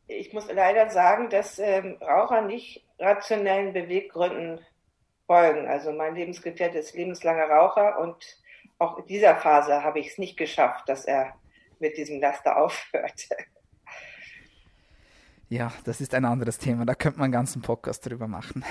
Ich 0.08 0.34
muss 0.34 0.52
leider 0.52 0.90
sagen, 0.90 1.30
dass 1.30 1.60
ähm, 1.60 1.98
Raucher 2.02 2.42
nicht 2.42 2.86
rationellen 2.98 3.74
Beweggründen 3.74 4.60
folgen. 5.28 5.68
Also 5.68 5.92
mein 5.92 6.16
Lebensgefährte 6.16 6.80
ist 6.80 6.96
lebenslanger 6.96 7.46
Raucher 7.46 8.00
und 8.00 8.40
auch 8.80 8.98
in 8.98 9.06
dieser 9.06 9.36
Phase 9.36 9.84
habe 9.84 10.00
ich 10.00 10.08
es 10.08 10.18
nicht 10.18 10.38
geschafft, 10.38 10.90
dass 10.90 11.06
er 11.06 11.36
mit 11.80 11.98
diesem 11.98 12.20
Laster 12.20 12.58
aufhört. 12.62 13.28
Ja, 15.50 15.74
das 15.84 16.00
ist 16.00 16.14
ein 16.14 16.26
anderes 16.26 16.60
Thema. 16.60 16.86
Da 16.86 16.94
könnte 16.94 17.18
man 17.18 17.26
einen 17.26 17.34
ganzen 17.34 17.64
Podcast 17.64 18.06
drüber 18.06 18.28
machen. 18.28 18.64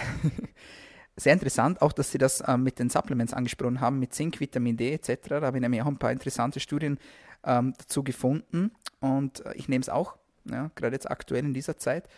Sehr 1.16 1.32
interessant, 1.32 1.82
auch 1.82 1.92
dass 1.92 2.12
Sie 2.12 2.18
das 2.18 2.40
äh, 2.40 2.56
mit 2.56 2.78
den 2.78 2.88
Supplements 2.88 3.34
angesprochen 3.34 3.80
haben, 3.80 3.98
mit 3.98 4.14
Zink, 4.14 4.38
Vitamin 4.38 4.76
D 4.76 4.92
etc. 4.92 5.28
Da 5.28 5.40
habe 5.42 5.56
ich 5.56 5.60
nämlich 5.60 5.82
auch 5.82 5.88
ein 5.88 5.98
paar 5.98 6.12
interessante 6.12 6.60
Studien 6.60 6.98
ähm, 7.44 7.74
dazu 7.76 8.04
gefunden 8.04 8.70
und 9.00 9.44
äh, 9.44 9.54
ich 9.54 9.68
nehme 9.68 9.82
es 9.82 9.88
auch, 9.88 10.16
ja, 10.44 10.70
gerade 10.76 10.94
jetzt 10.94 11.10
aktuell 11.10 11.44
in 11.44 11.52
dieser 11.52 11.76
Zeit 11.76 12.08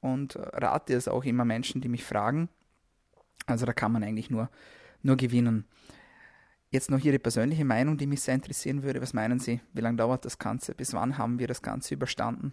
und 0.00 0.34
äh, 0.34 0.40
rate 0.40 0.94
es 0.94 1.06
auch 1.06 1.22
immer 1.22 1.44
Menschen, 1.44 1.80
die 1.80 1.88
mich 1.88 2.04
fragen. 2.04 2.48
Also 3.46 3.66
da 3.66 3.72
kann 3.72 3.92
man 3.92 4.02
eigentlich 4.02 4.30
nur, 4.30 4.50
nur 5.02 5.16
gewinnen. 5.16 5.64
Jetzt 6.70 6.90
noch 6.90 6.98
Ihre 6.98 7.20
persönliche 7.20 7.64
Meinung, 7.64 7.96
die 7.96 8.08
mich 8.08 8.22
sehr 8.22 8.34
interessieren 8.34 8.82
würde. 8.82 9.00
Was 9.00 9.14
meinen 9.14 9.38
Sie? 9.38 9.60
Wie 9.72 9.80
lange 9.80 9.96
dauert 9.98 10.24
das 10.24 10.38
Ganze? 10.38 10.74
Bis 10.74 10.92
wann 10.92 11.16
haben 11.16 11.38
wir 11.38 11.46
das 11.46 11.62
Ganze 11.62 11.94
überstanden? 11.94 12.52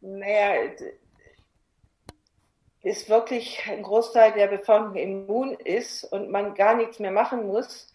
Naja, 0.00 0.70
ist 2.82 3.08
wirklich 3.08 3.62
ein 3.68 3.82
Großteil 3.82 4.32
der 4.32 4.46
Bevölkerung 4.46 4.94
immun 4.94 5.54
ist 5.54 6.04
und 6.04 6.30
man 6.30 6.54
gar 6.54 6.74
nichts 6.74 6.98
mehr 6.98 7.10
machen 7.10 7.46
muss, 7.46 7.92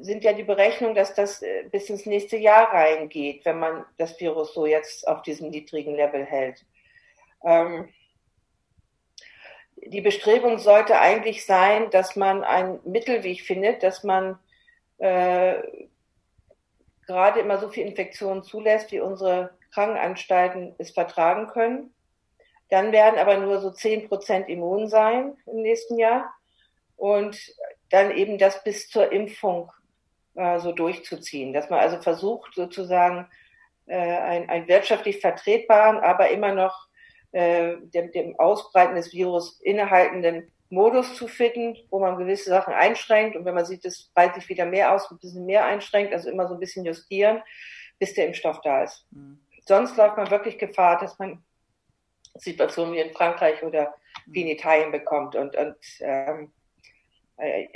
sind 0.00 0.24
ja 0.24 0.32
die 0.32 0.44
Berechnungen, 0.44 0.94
dass 0.94 1.14
das 1.14 1.42
äh, 1.42 1.64
bis 1.70 1.88
ins 1.90 2.06
nächste 2.06 2.36
Jahr 2.36 2.72
reingeht, 2.72 3.44
wenn 3.44 3.58
man 3.58 3.84
das 3.96 4.18
Virus 4.20 4.54
so 4.54 4.66
jetzt 4.66 5.06
auf 5.06 5.22
diesem 5.22 5.50
niedrigen 5.50 5.94
Level 5.94 6.24
hält. 6.24 6.64
Ähm, 7.44 7.88
die 9.76 10.00
Bestrebung 10.00 10.58
sollte 10.58 10.98
eigentlich 10.98 11.46
sein, 11.46 11.90
dass 11.90 12.16
man 12.16 12.44
einen 12.44 12.80
Mittelweg 12.84 13.40
findet, 13.42 13.82
dass 13.82 14.02
man 14.04 14.38
äh, 14.98 15.62
gerade 17.06 17.40
immer 17.40 17.58
so 17.58 17.68
viel 17.68 17.86
Infektionen 17.86 18.42
zulässt, 18.42 18.92
wie 18.92 19.00
unsere 19.00 19.57
Krankenanstalten 19.72 20.74
es 20.78 20.90
vertragen 20.90 21.48
können. 21.48 21.92
Dann 22.70 22.92
werden 22.92 23.18
aber 23.18 23.38
nur 23.38 23.60
so 23.60 23.70
zehn 23.70 24.08
Prozent 24.08 24.48
immun 24.48 24.88
sein 24.88 25.36
im 25.46 25.62
nächsten 25.62 25.98
Jahr 25.98 26.32
und 26.96 27.38
dann 27.90 28.10
eben 28.10 28.36
das 28.36 28.62
bis 28.62 28.88
zur 28.90 29.10
Impfung 29.10 29.70
äh, 30.34 30.58
so 30.58 30.72
durchzuziehen, 30.72 31.52
dass 31.52 31.70
man 31.70 31.80
also 31.80 32.00
versucht 32.00 32.54
sozusagen 32.54 33.26
äh, 33.86 33.96
ein, 33.96 34.50
ein 34.50 34.68
wirtschaftlich 34.68 35.20
vertretbaren, 35.20 35.98
aber 35.98 36.28
immer 36.30 36.52
noch 36.52 36.88
äh, 37.32 37.76
dem, 37.80 38.12
dem 38.12 38.38
Ausbreiten 38.38 38.96
des 38.96 39.12
Virus 39.12 39.60
innehaltenden 39.62 40.50
Modus 40.68 41.14
zu 41.14 41.28
finden, 41.28 41.78
wo 41.88 41.98
man 41.98 42.18
gewisse 42.18 42.50
Sachen 42.50 42.74
einschränkt 42.74 43.36
und 43.36 43.46
wenn 43.46 43.54
man 43.54 43.64
sieht, 43.64 43.86
das 43.86 44.10
breitet 44.14 44.34
sich 44.34 44.50
wieder 44.50 44.66
mehr 44.66 44.92
aus, 44.92 45.10
ein 45.10 45.18
bisschen 45.18 45.46
mehr 45.46 45.64
einschränkt, 45.64 46.12
also 46.12 46.28
immer 46.28 46.46
so 46.46 46.54
ein 46.54 46.60
bisschen 46.60 46.84
justieren, 46.84 47.42
bis 47.98 48.12
der 48.12 48.26
Impfstoff 48.26 48.60
da 48.60 48.82
ist. 48.82 49.06
Mhm 49.10 49.38
sonst 49.68 49.96
läuft 49.96 50.16
man 50.16 50.30
wirklich 50.30 50.58
Gefahr, 50.58 50.98
dass 50.98 51.18
man 51.18 51.42
Situationen 52.34 52.94
wie 52.94 53.00
in 53.00 53.12
Frankreich 53.12 53.62
oder 53.62 53.94
wie 54.26 54.42
in 54.42 54.48
Italien 54.48 54.90
bekommt. 54.90 55.36
Und, 55.36 55.54
und 55.56 55.76
ähm, 56.00 56.50
äh, 57.36 57.68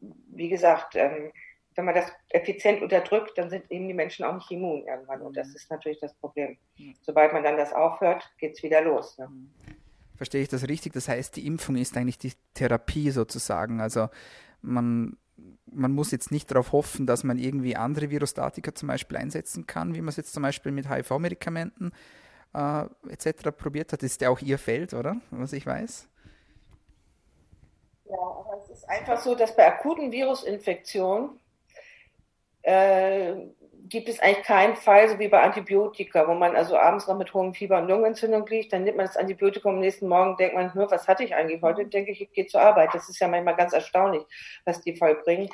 wie 0.00 0.48
gesagt, 0.48 0.94
ähm, 0.94 1.32
wenn 1.74 1.84
man 1.84 1.94
das 1.94 2.12
effizient 2.28 2.82
unterdrückt, 2.82 3.36
dann 3.36 3.50
sind 3.50 3.70
eben 3.70 3.88
die 3.88 3.94
Menschen 3.94 4.24
auch 4.24 4.34
nicht 4.34 4.50
immun 4.50 4.86
irgendwann. 4.86 5.22
Und 5.22 5.36
das 5.36 5.54
ist 5.54 5.70
natürlich 5.70 6.00
das 6.00 6.14
Problem. 6.14 6.58
Sobald 7.00 7.32
man 7.32 7.42
dann 7.42 7.56
das 7.56 7.72
aufhört, 7.72 8.30
geht 8.38 8.54
es 8.54 8.62
wieder 8.62 8.82
los. 8.82 9.18
Ne? 9.18 9.28
Verstehe 10.16 10.42
ich 10.42 10.48
das 10.48 10.68
richtig? 10.68 10.92
Das 10.92 11.08
heißt, 11.08 11.36
die 11.36 11.46
Impfung 11.46 11.76
ist 11.76 11.96
eigentlich 11.96 12.18
die 12.18 12.32
Therapie 12.54 13.10
sozusagen. 13.10 13.80
Also 13.80 14.08
man, 14.60 15.16
man 15.66 15.92
muss 15.92 16.10
jetzt 16.10 16.30
nicht 16.30 16.50
darauf 16.50 16.72
hoffen, 16.72 17.06
dass 17.06 17.24
man 17.24 17.38
irgendwie 17.38 17.76
andere 17.76 18.10
Virostatika 18.10 18.74
zum 18.74 18.88
Beispiel 18.88 19.16
einsetzen 19.16 19.66
kann, 19.66 19.94
wie 19.94 20.00
man 20.00 20.08
es 20.08 20.16
jetzt 20.16 20.32
zum 20.32 20.42
Beispiel 20.42 20.72
mit 20.72 20.88
HIV-Medikamenten 20.88 21.92
äh, 22.54 22.84
etc. 23.08 23.50
probiert 23.56 23.92
hat. 23.92 24.02
Das 24.02 24.12
ist 24.12 24.20
ja 24.20 24.30
auch 24.30 24.40
Ihr 24.40 24.58
Feld, 24.58 24.94
oder? 24.94 25.16
Was 25.30 25.52
ich 25.52 25.66
weiß. 25.66 26.08
Ja, 28.04 28.18
aber 28.18 28.60
es 28.62 28.70
ist 28.70 28.88
einfach 28.88 29.18
so, 29.20 29.34
dass 29.34 29.56
bei 29.56 29.66
akuten 29.66 30.12
Virusinfektionen 30.12 31.40
äh, 32.62 33.34
gibt 33.92 34.08
es 34.08 34.20
eigentlich 34.20 34.46
keinen 34.46 34.74
Fall, 34.74 35.06
so 35.06 35.18
wie 35.18 35.28
bei 35.28 35.42
Antibiotika, 35.42 36.26
wo 36.26 36.32
man 36.32 36.56
also 36.56 36.78
abends 36.78 37.06
noch 37.06 37.18
mit 37.18 37.34
hohem 37.34 37.52
Fieber 37.52 37.76
und 37.76 37.88
Lungenentzündung 37.88 38.46
liegt, 38.46 38.72
dann 38.72 38.84
nimmt 38.84 38.96
man 38.96 39.04
das 39.04 39.18
Antibiotikum 39.18 39.74
am 39.74 39.80
nächsten 39.80 40.08
Morgen, 40.08 40.38
denkt 40.38 40.54
man, 40.54 40.72
was 40.74 41.06
hatte 41.06 41.24
ich 41.24 41.34
eigentlich 41.34 41.60
heute? 41.60 41.84
Denke 41.84 42.10
ich, 42.10 42.22
ich 42.22 42.32
gehe 42.32 42.46
zur 42.46 42.62
Arbeit. 42.62 42.88
Das 42.94 43.10
ist 43.10 43.20
ja 43.20 43.28
manchmal 43.28 43.54
ganz 43.54 43.74
erstaunlich, 43.74 44.22
was 44.64 44.80
die 44.80 44.96
vollbringen. 44.96 45.50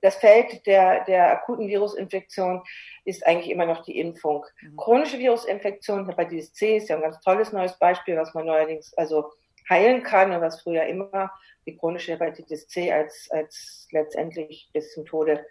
Das 0.00 0.16
Feld 0.16 0.66
der, 0.66 1.04
der 1.04 1.30
akuten 1.30 1.68
Virusinfektion 1.68 2.62
ist 3.04 3.26
eigentlich 3.26 3.50
immer 3.50 3.66
noch 3.66 3.84
die 3.84 3.98
Impfung. 3.98 4.46
Mhm. 4.62 4.76
Chronische 4.78 5.18
Virusinfektion, 5.18 6.08
Hepatitis 6.08 6.54
C 6.54 6.78
ist 6.78 6.88
ja 6.88 6.96
ein 6.96 7.02
ganz 7.02 7.20
tolles 7.20 7.52
neues 7.52 7.78
Beispiel, 7.78 8.16
was 8.16 8.32
man 8.32 8.46
neuerdings 8.46 8.94
also 8.96 9.30
heilen 9.68 10.02
kann 10.02 10.32
und 10.32 10.40
was 10.40 10.62
früher 10.62 10.84
immer 10.84 11.30
die 11.66 11.76
chronische 11.76 12.12
Hepatitis 12.12 12.66
C 12.66 12.90
als, 12.90 13.28
als 13.30 13.88
letztendlich 13.90 14.70
bis 14.72 14.94
zum 14.94 15.04
Tode 15.04 15.44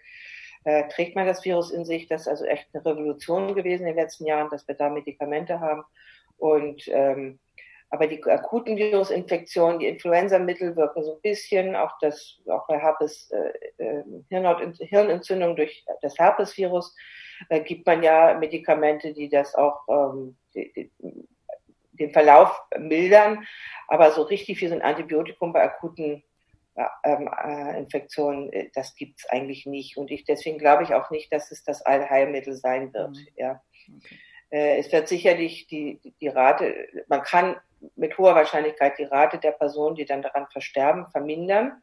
äh, 0.63 0.88
trägt 0.89 1.15
man 1.15 1.28
das 1.28 1.43
Virus 1.43 1.71
in 1.71 1.86
sich. 1.86 2.08
Das 2.08 2.21
ist 2.21 2.28
also 2.28 2.45
echt 2.45 2.67
eine 2.73 2.86
Revolution 2.86 3.56
gewesen 3.56 3.88
in 3.88 3.95
den 3.95 4.04
letzten 4.04 4.26
Jahren, 4.26 4.49
dass 4.49 4.67
wir 4.67 4.76
da 4.76 4.89
Medikamente 4.89 5.60
haben. 5.60 5.84
Und 6.38 6.84
ähm, 6.88 7.39
aber 7.93 8.08
die 8.08 8.23
akuten 8.23 8.76
Virusinfektionen, 8.76 9.78
die 9.78 9.88
Influenzamittel 9.88 10.76
wirken 10.76 11.04
so 11.04 11.13
ein 11.13 11.21
bisschen, 11.21 11.76
auch 11.76 11.91
das, 12.02 12.39
auch 12.47 12.65
bei 12.65 12.80
Herpes, 12.80 13.30
äh, 13.30 13.54
äh, 13.78 14.04
Hirnentzündung 14.80 15.56
durch 15.56 15.86
das 16.02 16.17
Herpesvirus 16.17 16.95
äh, 17.49 17.60
gibt 17.62 17.86
man 17.86 18.02
ja 18.02 18.34
Medikamente, 18.34 19.13
die 19.13 19.30
das 19.30 19.54
auch 19.54 19.82
ähm, 19.88 20.36
die, 20.56 20.73
die, 20.73 20.91
den 21.91 22.12
Verlauf 22.12 22.63
mildern. 22.80 23.45
Aber 23.88 24.10
so 24.10 24.23
richtig 24.23 24.60
wie 24.60 24.67
so 24.67 24.73
ein 24.73 24.82
Antibiotikum 24.82 25.54
bei 25.54 25.62
akuten 25.62 26.13
ähm, 26.13 26.23
äh, 26.75 27.77
Infektionen, 27.77 28.51
äh, 28.51 28.69
das 28.73 28.95
gibt 28.95 29.19
es 29.19 29.29
eigentlich 29.29 29.65
nicht. 29.65 29.97
Und 29.97 30.12
ich 30.12 30.23
deswegen 30.23 30.57
glaube 30.57 30.83
ich 30.83 30.93
auch 30.93 31.12
nicht, 31.12 31.31
dass 31.31 31.51
es 31.51 31.63
das 31.63 31.81
Allheilmittel 31.81 32.55
sein 32.55 32.93
wird. 32.93 33.12
Mhm. 33.12 33.27
Ja. 33.36 33.62
Okay. 33.97 34.19
Äh, 34.49 34.77
es 34.77 34.91
wird 34.91 35.07
sicherlich 35.07 35.67
die, 35.67 35.99
die, 36.03 36.13
die 36.19 36.27
Rate, 36.27 36.88
man 37.07 37.23
kann 37.23 37.55
mit 37.95 38.17
hoher 38.17 38.36
Wahrscheinlichkeit 38.36 38.97
die 38.97 39.03
Rate 39.03 39.38
der 39.38 39.51
Personen, 39.51 39.95
die 39.95 40.05
dann 40.05 40.21
daran 40.21 40.47
versterben, 40.51 41.07
vermindern. 41.07 41.81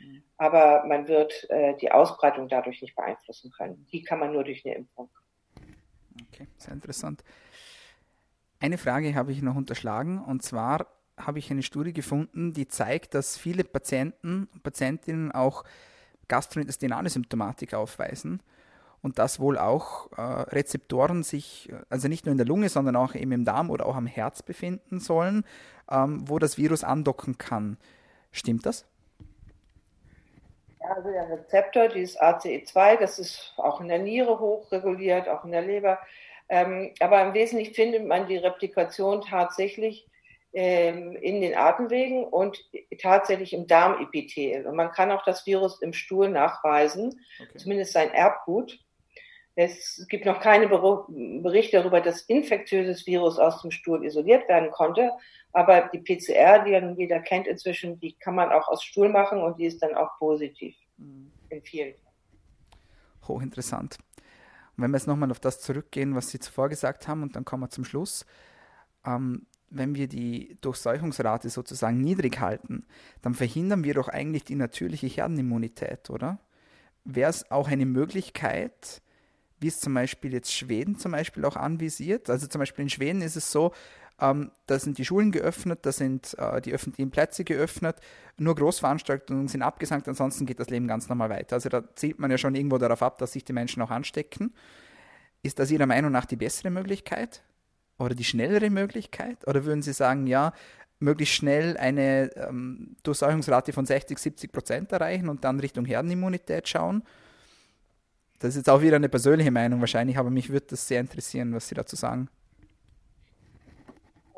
Mhm. 0.00 0.22
Aber 0.36 0.84
man 0.86 1.08
wird 1.08 1.48
äh, 1.50 1.74
die 1.76 1.90
Ausbreitung 1.90 2.48
dadurch 2.48 2.80
nicht 2.82 2.94
beeinflussen 2.94 3.50
können. 3.50 3.86
Die 3.92 4.02
kann 4.02 4.18
man 4.18 4.32
nur 4.32 4.44
durch 4.44 4.64
eine 4.64 4.76
Impfung. 4.76 5.08
Okay, 6.32 6.46
sehr 6.58 6.72
interessant. 6.72 7.22
Eine 8.60 8.78
Frage 8.78 9.14
habe 9.14 9.32
ich 9.32 9.42
noch 9.42 9.54
unterschlagen 9.54 10.22
und 10.24 10.42
zwar 10.42 10.86
habe 11.16 11.38
ich 11.38 11.50
eine 11.50 11.62
Studie 11.62 11.92
gefunden, 11.92 12.52
die 12.52 12.68
zeigt, 12.68 13.14
dass 13.14 13.36
viele 13.36 13.64
Patienten 13.64 14.48
und 14.52 14.62
Patientinnen 14.62 15.32
auch 15.32 15.64
gastrointestinale 16.28 17.08
Symptomatik 17.08 17.74
aufweisen 17.74 18.42
und 19.02 19.18
dass 19.18 19.40
wohl 19.40 19.58
auch 19.58 20.10
äh, 20.16 20.20
Rezeptoren 20.20 21.22
sich, 21.22 21.72
also 21.88 22.08
nicht 22.08 22.26
nur 22.26 22.32
in 22.32 22.38
der 22.38 22.46
Lunge, 22.46 22.68
sondern 22.68 22.96
auch 22.96 23.14
eben 23.14 23.32
im 23.32 23.44
Darm 23.44 23.70
oder 23.70 23.86
auch 23.86 23.96
am 23.96 24.06
Herz 24.06 24.42
befinden 24.42 25.00
sollen, 25.00 25.44
ähm, 25.90 26.28
wo 26.28 26.38
das 26.38 26.58
Virus 26.58 26.84
andocken 26.84 27.38
kann. 27.38 27.76
Stimmt 28.32 28.66
das? 28.66 28.84
Ja, 30.80 30.88
also 30.94 31.10
der 31.10 31.28
Rezeptor, 31.30 31.88
dieses 31.88 32.18
ACE2, 32.18 32.98
das 32.98 33.18
ist 33.18 33.54
auch 33.56 33.80
in 33.80 33.88
der 33.88 33.98
Niere 34.00 34.38
hochreguliert, 34.38 35.28
auch 35.28 35.44
in 35.44 35.52
der 35.52 35.62
Leber. 35.62 35.98
Ähm, 36.48 36.92
aber 37.00 37.22
im 37.22 37.34
Wesentlichen 37.34 37.74
findet 37.74 38.06
man 38.06 38.26
die 38.28 38.36
Replikation 38.36 39.22
tatsächlich 39.22 40.06
in 40.52 41.40
den 41.42 41.54
Atemwegen 41.54 42.24
und 42.24 42.58
tatsächlich 43.00 43.52
im 43.52 43.66
Darmepithel. 43.66 44.66
Und 44.66 44.74
man 44.74 44.90
kann 44.90 45.10
auch 45.10 45.24
das 45.24 45.44
Virus 45.44 45.82
im 45.82 45.92
Stuhl 45.92 46.30
nachweisen, 46.30 47.20
okay. 47.38 47.58
zumindest 47.58 47.92
sein 47.92 48.10
Erbgut. 48.10 48.78
Es 49.54 50.06
gibt 50.08 50.26
noch 50.26 50.40
keine 50.40 50.68
Berichte 50.68 51.78
darüber, 51.78 52.00
dass 52.00 52.22
infektiöses 52.22 53.06
Virus 53.06 53.38
aus 53.38 53.62
dem 53.62 53.70
Stuhl 53.70 54.04
isoliert 54.04 54.48
werden 54.48 54.70
konnte. 54.70 55.10
Aber 55.52 55.90
die 55.92 55.98
PCR, 55.98 56.64
die 56.64 56.72
ja 56.72 56.90
jeder 56.90 57.20
kennt 57.20 57.46
inzwischen, 57.46 57.98
die 57.98 58.12
kann 58.12 58.34
man 58.34 58.52
auch 58.52 58.68
aus 58.68 58.84
Stuhl 58.84 59.08
machen 59.08 59.40
und 59.40 59.58
die 59.58 59.64
ist 59.64 59.82
dann 59.82 59.94
auch 59.94 60.18
positiv 60.18 60.76
mhm. 60.98 61.32
in 61.48 61.62
vielen. 61.62 61.94
Hochinteressant. 63.26 63.98
Und 64.76 64.82
wenn 64.82 64.90
wir 64.90 64.98
jetzt 64.98 65.06
nochmal 65.06 65.30
auf 65.30 65.40
das 65.40 65.60
zurückgehen, 65.60 66.14
was 66.14 66.28
Sie 66.28 66.38
zuvor 66.38 66.68
gesagt 66.68 67.08
haben, 67.08 67.22
und 67.22 67.36
dann 67.36 67.46
kommen 67.46 67.62
wir 67.62 67.70
zum 67.70 67.84
Schluss. 67.84 68.26
Ähm, 69.06 69.46
wenn 69.70 69.94
wir 69.94 70.08
die 70.08 70.56
Durchseuchungsrate 70.60 71.50
sozusagen 71.50 72.00
niedrig 72.00 72.40
halten, 72.40 72.86
dann 73.22 73.34
verhindern 73.34 73.84
wir 73.84 73.94
doch 73.94 74.08
eigentlich 74.08 74.44
die 74.44 74.54
natürliche 74.54 75.06
Herdenimmunität, 75.06 76.10
oder? 76.10 76.38
Wäre 77.04 77.30
es 77.30 77.50
auch 77.50 77.68
eine 77.68 77.86
Möglichkeit, 77.86 79.02
wie 79.60 79.68
es 79.68 79.80
zum 79.80 79.94
Beispiel 79.94 80.32
jetzt 80.32 80.52
Schweden 80.52 80.98
zum 80.98 81.12
Beispiel 81.12 81.44
auch 81.44 81.56
anvisiert? 81.56 82.30
Also 82.30 82.46
zum 82.46 82.58
Beispiel 82.58 82.84
in 82.84 82.90
Schweden 82.90 83.22
ist 83.22 83.36
es 83.36 83.50
so, 83.50 83.72
ähm, 84.20 84.50
da 84.66 84.78
sind 84.78 84.98
die 84.98 85.04
Schulen 85.04 85.30
geöffnet, 85.30 85.80
da 85.82 85.92
sind 85.92 86.36
äh, 86.38 86.60
die 86.62 86.72
öffentlichen 86.72 87.10
Plätze 87.10 87.44
geöffnet, 87.44 87.96
nur 88.38 88.54
Großveranstaltungen 88.54 89.48
sind 89.48 89.62
abgesagt, 89.62 90.08
ansonsten 90.08 90.46
geht 90.46 90.58
das 90.58 90.70
Leben 90.70 90.88
ganz 90.88 91.08
normal 91.08 91.30
weiter. 91.30 91.56
Also 91.56 91.68
da 91.68 91.84
zielt 91.94 92.18
man 92.18 92.30
ja 92.30 92.38
schon 92.38 92.54
irgendwo 92.54 92.78
darauf 92.78 93.02
ab, 93.02 93.18
dass 93.18 93.32
sich 93.32 93.44
die 93.44 93.52
Menschen 93.52 93.82
auch 93.82 93.90
anstecken. 93.90 94.54
Ist 95.42 95.58
das 95.58 95.70
Ihrer 95.70 95.86
Meinung 95.86 96.12
nach 96.12 96.24
die 96.24 96.36
bessere 96.36 96.70
Möglichkeit? 96.70 97.42
Oder 97.98 98.14
die 98.14 98.24
schnellere 98.24 98.70
Möglichkeit? 98.70 99.46
Oder 99.46 99.64
würden 99.64 99.82
Sie 99.82 99.92
sagen, 99.92 100.26
ja, 100.26 100.52
möglichst 100.98 101.34
schnell 101.34 101.76
eine 101.76 102.30
ähm, 102.36 102.96
Durchseuchungsrate 103.02 103.72
von 103.72 103.86
60, 103.86 104.18
70 104.18 104.52
Prozent 104.52 104.92
erreichen 104.92 105.28
und 105.28 105.44
dann 105.44 105.60
Richtung 105.60 105.84
Herdenimmunität 105.84 106.68
schauen? 106.68 107.02
Das 108.38 108.50
ist 108.50 108.56
jetzt 108.56 108.70
auch 108.70 108.82
wieder 108.82 108.96
eine 108.96 109.08
persönliche 109.08 109.50
Meinung 109.50 109.80
wahrscheinlich, 109.80 110.18
aber 110.18 110.30
mich 110.30 110.50
würde 110.50 110.66
das 110.70 110.86
sehr 110.86 111.00
interessieren, 111.00 111.54
was 111.54 111.68
Sie 111.68 111.74
dazu 111.74 111.96
sagen. 111.96 112.28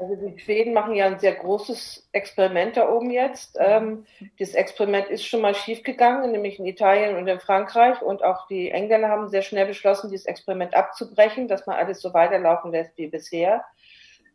Also 0.00 0.14
die 0.14 0.38
Schweden 0.38 0.74
machen 0.74 0.94
ja 0.94 1.06
ein 1.06 1.18
sehr 1.18 1.34
großes 1.34 2.08
Experiment 2.12 2.76
da 2.76 2.88
oben 2.88 3.10
jetzt. 3.10 3.58
Ähm, 3.58 4.06
das 4.38 4.54
Experiment 4.54 5.08
ist 5.08 5.26
schon 5.26 5.40
mal 5.40 5.56
schiefgegangen, 5.56 6.30
nämlich 6.30 6.60
in 6.60 6.66
Italien 6.66 7.16
und 7.16 7.26
in 7.26 7.40
Frankreich. 7.40 8.00
Und 8.00 8.22
auch 8.22 8.46
die 8.46 8.70
Engländer 8.70 9.08
haben 9.08 9.28
sehr 9.28 9.42
schnell 9.42 9.66
beschlossen, 9.66 10.08
dieses 10.08 10.26
Experiment 10.26 10.76
abzubrechen, 10.76 11.48
dass 11.48 11.66
man 11.66 11.76
alles 11.76 12.00
so 12.00 12.14
weiterlaufen 12.14 12.70
lässt 12.70 12.96
wie 12.96 13.08
bisher. 13.08 13.64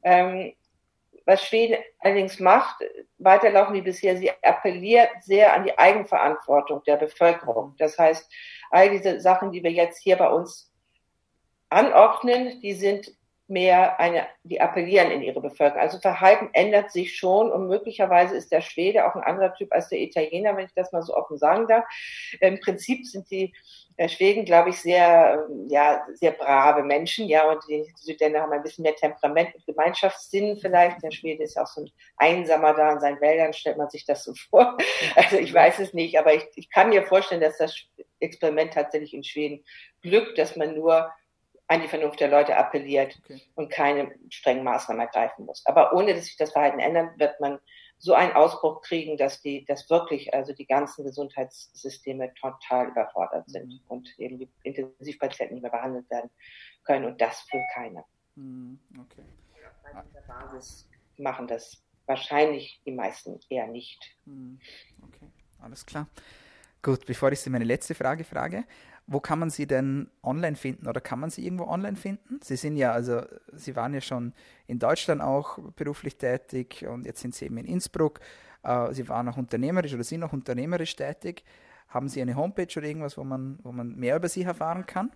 Ähm, 0.04 0.52
was 1.26 1.41
Schweden 1.45 1.78
allerdings 1.99 2.41
macht, 2.41 2.84
weiterlaufen 3.17 3.73
wie 3.73 3.82
bisher, 3.82 4.17
sie 4.17 4.32
appelliert 4.41 5.10
sehr 5.21 5.54
an 5.54 5.63
die 5.63 5.78
Eigenverantwortung 5.78 6.84
der 6.84 6.97
Bevölkerung. 6.97 7.76
Das 7.78 7.97
heißt, 7.97 8.30
all 8.69 8.89
diese 8.89 9.21
Sachen, 9.21 9.54
die 9.54 9.63
wir 9.63 9.71
jetzt 9.71 9.99
hier 9.99 10.17
bei 10.17 10.28
uns 10.28 10.69
anordnen, 11.69 12.60
die 12.60 12.73
sind 12.73 13.15
mehr 13.47 13.99
eine, 13.99 14.25
die 14.43 14.62
appellieren 14.62 15.12
in 15.12 15.21
ihre 15.21 15.41
Bevölkerung. 15.41 15.82
Also 15.82 15.99
Verhalten 15.99 16.49
ändert 16.53 16.91
sich 16.91 17.15
schon 17.15 17.51
und 17.51 17.67
möglicherweise 17.67 18.36
ist 18.36 18.51
der 18.51 18.62
Schwede 18.62 19.06
auch 19.06 19.15
ein 19.15 19.23
anderer 19.23 19.53
Typ 19.53 19.71
als 19.73 19.89
der 19.89 19.99
Italiener, 19.99 20.56
wenn 20.56 20.65
ich 20.65 20.73
das 20.73 20.91
mal 20.91 21.03
so 21.03 21.15
offen 21.15 21.38
sagen 21.38 21.67
darf. 21.67 21.84
Im 22.39 22.60
Prinzip 22.60 23.06
sind 23.06 23.29
die 23.29 23.53
äh, 23.97 24.10
Schweden, 24.10 24.45
glaube 24.45 24.69
ich, 24.69 24.77
sehr, 24.77 25.47
ja, 25.67 26.06
sehr 26.13 26.32
brave 26.32 26.84
Menschen, 26.84 27.27
ja, 27.27 27.49
und 27.49 27.62
die 27.69 27.93
Südländer 27.95 28.41
haben 28.41 28.51
ein 28.51 28.63
bisschen 28.63 28.84
mehr 28.84 28.95
Temperament 28.95 29.53
und 29.53 29.65
Gemeinschaftssinn 29.65 30.58
vielleicht. 30.58 31.03
Der 31.03 31.12
Schwede 31.12 31.43
ist 31.43 31.58
auch 31.58 31.67
so 31.67 31.82
ein 31.82 31.91
Einsamer 32.17 32.73
da 32.73 32.93
in 32.93 32.99
seinen 32.99 33.21
Wäldern, 33.21 33.53
stellt 33.53 33.77
man 33.77 33.89
sich 33.89 34.06
das 34.06 34.23
so 34.23 34.34
vor. 34.49 34.77
Also 35.15 35.38
ich 35.38 35.53
weiß 35.53 35.79
es 35.79 35.93
nicht, 35.93 36.17
aber 36.17 36.34
ich, 36.34 36.43
ich 36.56 36.69
kann 36.69 36.89
mir 36.89 37.03
vorstellen, 37.03 37.41
dass 37.41 37.58
das 37.58 37.75
Experiment 38.19 38.73
tatsächlich 38.73 39.13
in 39.13 39.23
Schweden 39.23 39.63
glückt, 40.01 40.38
dass 40.38 40.56
man 40.56 40.75
nur 40.75 41.12
an 41.73 41.81
die 41.81 41.88
Vernunft 41.88 42.19
der 42.19 42.29
Leute 42.29 42.55
appelliert 42.55 43.19
okay. 43.23 43.41
und 43.55 43.71
keine 43.71 44.13
strengen 44.29 44.63
Maßnahmen 44.63 45.01
ergreifen 45.01 45.45
muss. 45.45 45.65
Aber 45.65 45.93
ohne 45.93 46.13
dass 46.13 46.25
sich 46.25 46.38
das 46.38 46.51
Verhalten 46.51 46.79
ändert, 46.79 47.19
wird 47.19 47.39
man 47.39 47.59
so 47.97 48.13
einen 48.13 48.33
Ausbruch 48.33 48.81
kriegen, 48.81 49.17
dass 49.17 49.41
die, 49.41 49.65
dass 49.65 49.89
wirklich 49.89 50.33
also 50.33 50.53
die 50.53 50.67
ganzen 50.67 51.03
Gesundheitssysteme 51.03 52.31
total 52.36 52.89
überfordert 52.89 53.49
sind 53.49 53.69
mhm. 53.69 53.79
und 53.88 54.19
eben 54.19 54.38
die 54.38 54.49
Intensivpatienten 54.62 55.55
nicht 55.55 55.63
mehr 55.63 55.71
behandelt 55.71 56.09
werden 56.12 56.29
können. 56.83 57.05
Und 57.05 57.19
das 57.19 57.43
will 57.51 57.63
keiner. 57.73 58.05
Mhm. 58.36 58.79
Okay. 58.99 59.23
Auf 59.95 60.03
dieser 60.07 60.21
Basis 60.21 60.88
machen 61.17 61.47
das 61.47 61.83
wahrscheinlich 62.05 62.81
die 62.86 62.91
meisten 62.91 63.39
eher 63.49 63.67
nicht. 63.67 64.15
Mhm. 64.25 64.59
Okay, 65.07 65.27
alles 65.59 65.86
klar. 65.86 66.07
Gut, 66.81 67.05
bevor 67.05 67.31
ich 67.31 67.39
Sie 67.39 67.49
meine 67.49 67.63
letzte 67.63 67.95
Frage 67.95 68.25
frage, 68.25 68.65
Wo 69.05 69.19
kann 69.19 69.39
man 69.39 69.49
Sie 69.49 69.67
denn 69.67 70.09
online 70.23 70.55
finden 70.55 70.87
oder 70.87 71.01
kann 71.01 71.19
man 71.19 71.29
Sie 71.29 71.45
irgendwo 71.45 71.65
online 71.65 71.97
finden? 71.97 72.39
Sie 72.41 72.55
sind 72.55 72.77
ja, 72.77 72.91
also 72.91 73.21
Sie 73.51 73.75
waren 73.75 73.93
ja 73.93 74.01
schon 74.01 74.33
in 74.67 74.79
Deutschland 74.79 75.21
auch 75.21 75.59
beruflich 75.75 76.17
tätig 76.17 76.85
und 76.87 77.05
jetzt 77.05 77.21
sind 77.21 77.35
Sie 77.35 77.45
eben 77.45 77.57
in 77.57 77.65
Innsbruck. 77.65 78.21
Äh, 78.63 78.93
Sie 78.93 79.07
waren 79.09 79.27
auch 79.27 79.37
unternehmerisch 79.37 79.93
oder 79.93 80.03
sind 80.03 80.23
auch 80.23 80.33
unternehmerisch 80.33 80.95
tätig. 80.95 81.43
Haben 81.89 82.07
Sie 82.07 82.21
eine 82.21 82.35
Homepage 82.35 82.77
oder 82.77 82.87
irgendwas, 82.87 83.17
wo 83.17 83.23
man, 83.23 83.59
wo 83.61 83.71
man 83.71 83.95
mehr 83.95 84.15
über 84.15 84.29
Sie 84.29 84.43
erfahren 84.43 84.85
kann? 84.85 85.11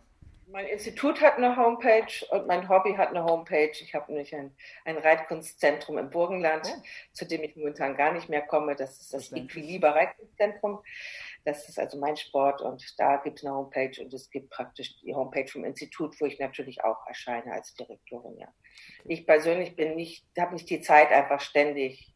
Mein 0.49 0.67
Institut 0.67 1.21
hat 1.21 1.37
eine 1.37 1.57
Homepage 1.57 2.25
und 2.29 2.47
mein 2.47 2.69
Hobby 2.69 2.93
hat 2.93 3.09
eine 3.09 3.23
Homepage. 3.23 3.71
Ich 3.71 3.93
habe 3.93 4.11
nämlich 4.11 4.33
ein, 4.33 4.55
ein 4.85 4.97
Reitkunstzentrum 4.97 5.97
im 5.97 6.09
Burgenland, 6.09 6.67
oh. 6.73 6.81
zu 7.11 7.25
dem 7.25 7.43
ich 7.43 7.55
momentan 7.57 7.97
gar 7.97 8.13
nicht 8.13 8.29
mehr 8.29 8.41
komme. 8.41 8.75
Das 8.75 8.97
ist 8.97 9.13
das 9.13 9.31
Equiliber 9.33 9.93
Reitkunstzentrum. 9.93 10.79
Das 11.47 11.69
ist 11.69 11.79
also 11.79 11.97
mein 11.97 12.17
Sport 12.17 12.61
und 12.61 12.83
da 12.97 13.15
gibt 13.15 13.39
es 13.39 13.45
eine 13.45 13.55
Homepage 13.55 14.01
und 14.01 14.13
es 14.13 14.29
gibt 14.29 14.49
praktisch 14.49 14.99
die 14.99 15.15
Homepage 15.15 15.47
vom 15.47 15.63
Institut, 15.63 16.19
wo 16.19 16.25
ich 16.25 16.39
natürlich 16.39 16.83
auch 16.83 17.07
erscheine 17.07 17.53
als 17.53 17.73
Direktorin. 17.75 18.37
Ja. 18.37 18.49
Ich 19.05 19.25
persönlich 19.25 19.77
bin 19.77 19.95
nicht, 19.95 20.25
habe 20.37 20.55
nicht 20.55 20.69
die 20.69 20.81
Zeit, 20.81 21.09
einfach 21.09 21.39
ständig 21.39 22.13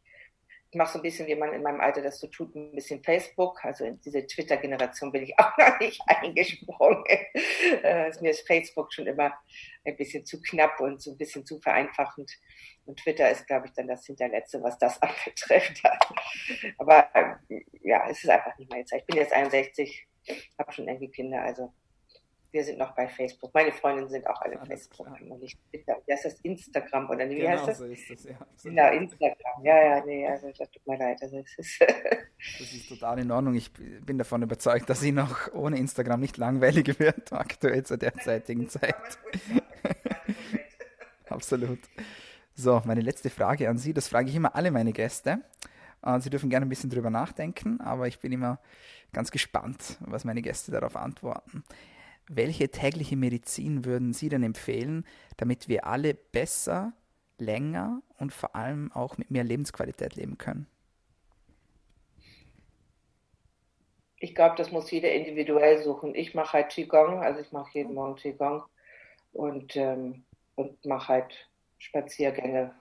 ich 0.72 0.78
mache 0.78 0.92
so 0.92 0.98
ein 0.98 1.02
bisschen, 1.02 1.26
wie 1.26 1.34
man 1.34 1.52
in 1.52 1.62
meinem 1.62 1.82
Alter 1.82 2.00
das 2.00 2.18
so 2.18 2.28
tut, 2.28 2.54
ein 2.54 2.72
bisschen 2.72 3.04
Facebook. 3.04 3.62
Also 3.62 3.84
in 3.84 4.00
diese 4.00 4.26
Twitter-Generation 4.26 5.12
bin 5.12 5.24
ich 5.24 5.34
auch 5.38 5.54
noch 5.58 5.78
nicht 5.78 6.00
eingesprungen. 6.06 7.04
Äh, 7.82 8.10
mir 8.22 8.30
ist 8.30 8.46
Facebook 8.46 8.90
schon 8.90 9.06
immer 9.06 9.34
ein 9.84 9.96
bisschen 9.98 10.24
zu 10.24 10.40
knapp 10.40 10.80
und 10.80 11.02
so 11.02 11.10
ein 11.10 11.18
bisschen 11.18 11.44
zu 11.44 11.60
vereinfachend. 11.60 12.32
Und 12.86 12.98
Twitter 12.98 13.30
ist, 13.30 13.46
glaube 13.46 13.66
ich, 13.66 13.74
dann 13.74 13.86
das 13.86 14.06
Hinterletzte, 14.06 14.62
was 14.62 14.78
das 14.78 15.00
anbetrifft. 15.02 15.82
Aber 16.78 17.14
äh, 17.14 17.34
ja, 17.82 18.08
es 18.08 18.24
ist 18.24 18.30
einfach 18.30 18.56
nicht 18.56 18.70
meine 18.70 18.86
Zeit. 18.86 19.02
Ich 19.02 19.06
bin 19.06 19.16
jetzt 19.16 19.34
61, 19.34 20.06
habe 20.58 20.72
schon 20.72 20.88
irgendwie 20.88 21.10
Kinder, 21.10 21.42
also 21.42 21.74
wir 22.52 22.64
sind 22.64 22.78
noch 22.78 22.94
bei 22.94 23.08
Facebook. 23.08 23.52
Meine 23.54 23.72
Freundinnen 23.72 24.10
sind 24.10 24.26
auch 24.26 24.40
alle 24.42 24.60
Alles 24.60 24.68
Facebook 24.68 25.06
klar. 25.06 25.30
und 25.30 25.40
nicht 25.40 25.58
Twitter. 25.70 25.96
Das 26.06 26.24
ist 26.26 26.44
Instagram 26.44 27.08
oder 27.08 27.28
wie 27.28 27.36
genau 27.36 27.50
heißt 27.50 27.68
das? 27.68 27.78
So 27.78 27.86
ist 27.86 28.10
das, 28.10 28.24
ja. 28.24 28.36
Genau, 28.62 28.92
Instagram. 28.92 29.64
Ja, 29.64 29.82
ja, 29.82 30.04
nee, 30.04 30.26
also 30.26 30.52
das 30.56 30.70
tut 30.70 30.86
mir 30.86 30.98
leid. 30.98 31.18
Also 31.22 31.38
es 31.38 31.58
ist 31.58 31.80
das 32.60 32.72
ist 32.72 32.88
total 32.88 33.20
in 33.20 33.30
Ordnung. 33.30 33.54
Ich 33.54 33.72
bin 33.72 34.18
davon 34.18 34.42
überzeugt, 34.42 34.90
dass 34.90 35.00
sie 35.00 35.12
noch 35.12 35.52
ohne 35.54 35.78
Instagram 35.78 36.20
nicht 36.20 36.36
langweilig 36.36 36.98
wird, 36.98 37.32
aktuell 37.42 37.84
zur 37.84 37.96
derzeitigen 37.96 38.68
Zeit. 38.68 38.94
Absolut. 41.28 41.80
So, 42.54 42.82
meine 42.84 43.00
letzte 43.00 43.30
Frage 43.30 43.70
an 43.70 43.78
Sie, 43.78 43.94
das 43.94 44.08
frage 44.08 44.28
ich 44.28 44.36
immer 44.36 44.54
alle 44.54 44.70
meine 44.70 44.92
Gäste. 44.92 45.40
Äh, 46.02 46.20
sie 46.20 46.28
dürfen 46.28 46.50
gerne 46.50 46.66
ein 46.66 46.68
bisschen 46.68 46.90
drüber 46.90 47.08
nachdenken, 47.08 47.80
aber 47.80 48.08
ich 48.08 48.18
bin 48.18 48.30
immer 48.30 48.58
ganz 49.12 49.30
gespannt, 49.30 49.96
was 50.00 50.24
meine 50.24 50.42
Gäste 50.42 50.70
darauf 50.70 50.96
antworten. 50.96 51.64
Welche 52.34 52.70
tägliche 52.70 53.14
Medizin 53.14 53.84
würden 53.84 54.14
Sie 54.14 54.30
denn 54.30 54.42
empfehlen, 54.42 55.04
damit 55.36 55.68
wir 55.68 55.86
alle 55.86 56.14
besser, 56.14 56.94
länger 57.36 58.00
und 58.16 58.32
vor 58.32 58.56
allem 58.56 58.90
auch 58.92 59.18
mit 59.18 59.30
mehr 59.30 59.44
Lebensqualität 59.44 60.16
leben 60.16 60.38
können? 60.38 60.66
Ich 64.16 64.34
glaube, 64.34 64.54
das 64.56 64.72
muss 64.72 64.90
jeder 64.90 65.12
individuell 65.12 65.82
suchen. 65.82 66.14
Ich 66.14 66.32
mache 66.32 66.54
halt 66.54 66.70
Qigong, 66.70 67.22
also 67.22 67.38
ich 67.38 67.52
mache 67.52 67.68
jeden 67.74 67.92
Morgen 67.92 68.16
Qigong 68.16 68.62
und, 69.34 69.76
ähm, 69.76 70.24
und 70.54 70.82
mache 70.86 71.08
halt 71.08 71.50
Spaziergänge 71.76 72.74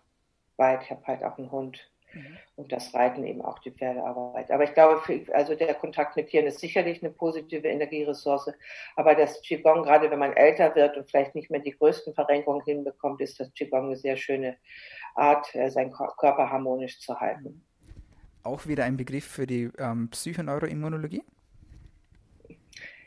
weit. 0.55 0.83
Ich 0.83 0.91
habe 0.91 1.05
halt 1.07 1.25
auch 1.25 1.37
einen 1.37 1.51
Hund 1.51 1.90
Mhm. 2.13 2.37
Und 2.55 2.71
das 2.71 2.93
Reiten 2.93 3.25
eben 3.25 3.41
auch 3.41 3.59
die 3.59 3.71
Pferdearbeit. 3.71 4.51
Aber 4.51 4.63
ich 4.63 4.73
glaube, 4.73 5.01
für, 5.01 5.23
also 5.33 5.55
der 5.55 5.73
Kontakt 5.73 6.15
mit 6.15 6.27
Tieren 6.27 6.45
ist 6.45 6.59
sicherlich 6.59 7.01
eine 7.01 7.11
positive 7.11 7.67
Energieressource. 7.67 8.51
Aber 8.95 9.15
das 9.15 9.41
Qigong, 9.41 9.83
gerade 9.83 10.11
wenn 10.11 10.19
man 10.19 10.33
älter 10.33 10.75
wird 10.75 10.97
und 10.97 11.09
vielleicht 11.09 11.35
nicht 11.35 11.49
mehr 11.49 11.61
die 11.61 11.71
größten 11.77 12.13
Verrenkungen 12.13 12.63
hinbekommt, 12.63 13.21
ist 13.21 13.39
das 13.39 13.53
Qigong 13.53 13.85
eine 13.85 13.95
sehr 13.95 14.17
schöne 14.17 14.57
Art, 15.15 15.53
äh, 15.55 15.69
seinen 15.69 15.91
Körper 15.91 16.49
harmonisch 16.49 16.99
zu 16.99 17.19
halten. 17.19 17.63
Auch 18.43 18.65
wieder 18.65 18.85
ein 18.85 18.97
Begriff 18.97 19.25
für 19.25 19.45
die 19.45 19.69
ähm, 19.77 20.09
Psychoneuroimmunologie? 20.09 21.23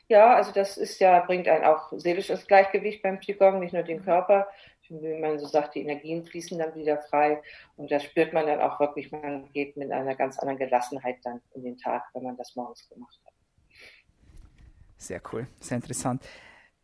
Ja, 0.08 0.34
also 0.34 0.52
das 0.52 0.76
ist 0.76 1.00
ja, 1.00 1.20
bringt 1.20 1.48
einen 1.48 1.64
auch 1.64 1.92
seelisches 1.92 2.46
Gleichgewicht 2.46 3.02
beim 3.02 3.20
Qigong, 3.20 3.58
nicht 3.58 3.72
nur 3.72 3.82
den 3.82 4.04
Körper, 4.04 4.46
wie 4.88 5.18
man 5.18 5.38
so 5.38 5.46
sagt, 5.46 5.74
die 5.74 5.80
Energien 5.80 6.24
fließen 6.24 6.58
dann 6.58 6.74
wieder 6.74 6.98
frei. 6.98 7.42
Und 7.76 7.90
das 7.90 8.04
spürt 8.04 8.32
man 8.32 8.46
dann 8.46 8.60
auch 8.60 8.78
wirklich, 8.80 9.10
man 9.12 9.50
geht 9.52 9.76
mit 9.76 9.90
einer 9.90 10.14
ganz 10.14 10.38
anderen 10.38 10.58
Gelassenheit 10.58 11.18
dann 11.24 11.40
in 11.54 11.64
den 11.64 11.76
Tag, 11.78 12.04
wenn 12.14 12.24
man 12.24 12.36
das 12.36 12.54
morgens 12.56 12.88
gemacht 12.88 13.18
hat. 13.24 13.32
Sehr 14.96 15.20
cool, 15.32 15.46
sehr 15.60 15.76
interessant 15.76 16.22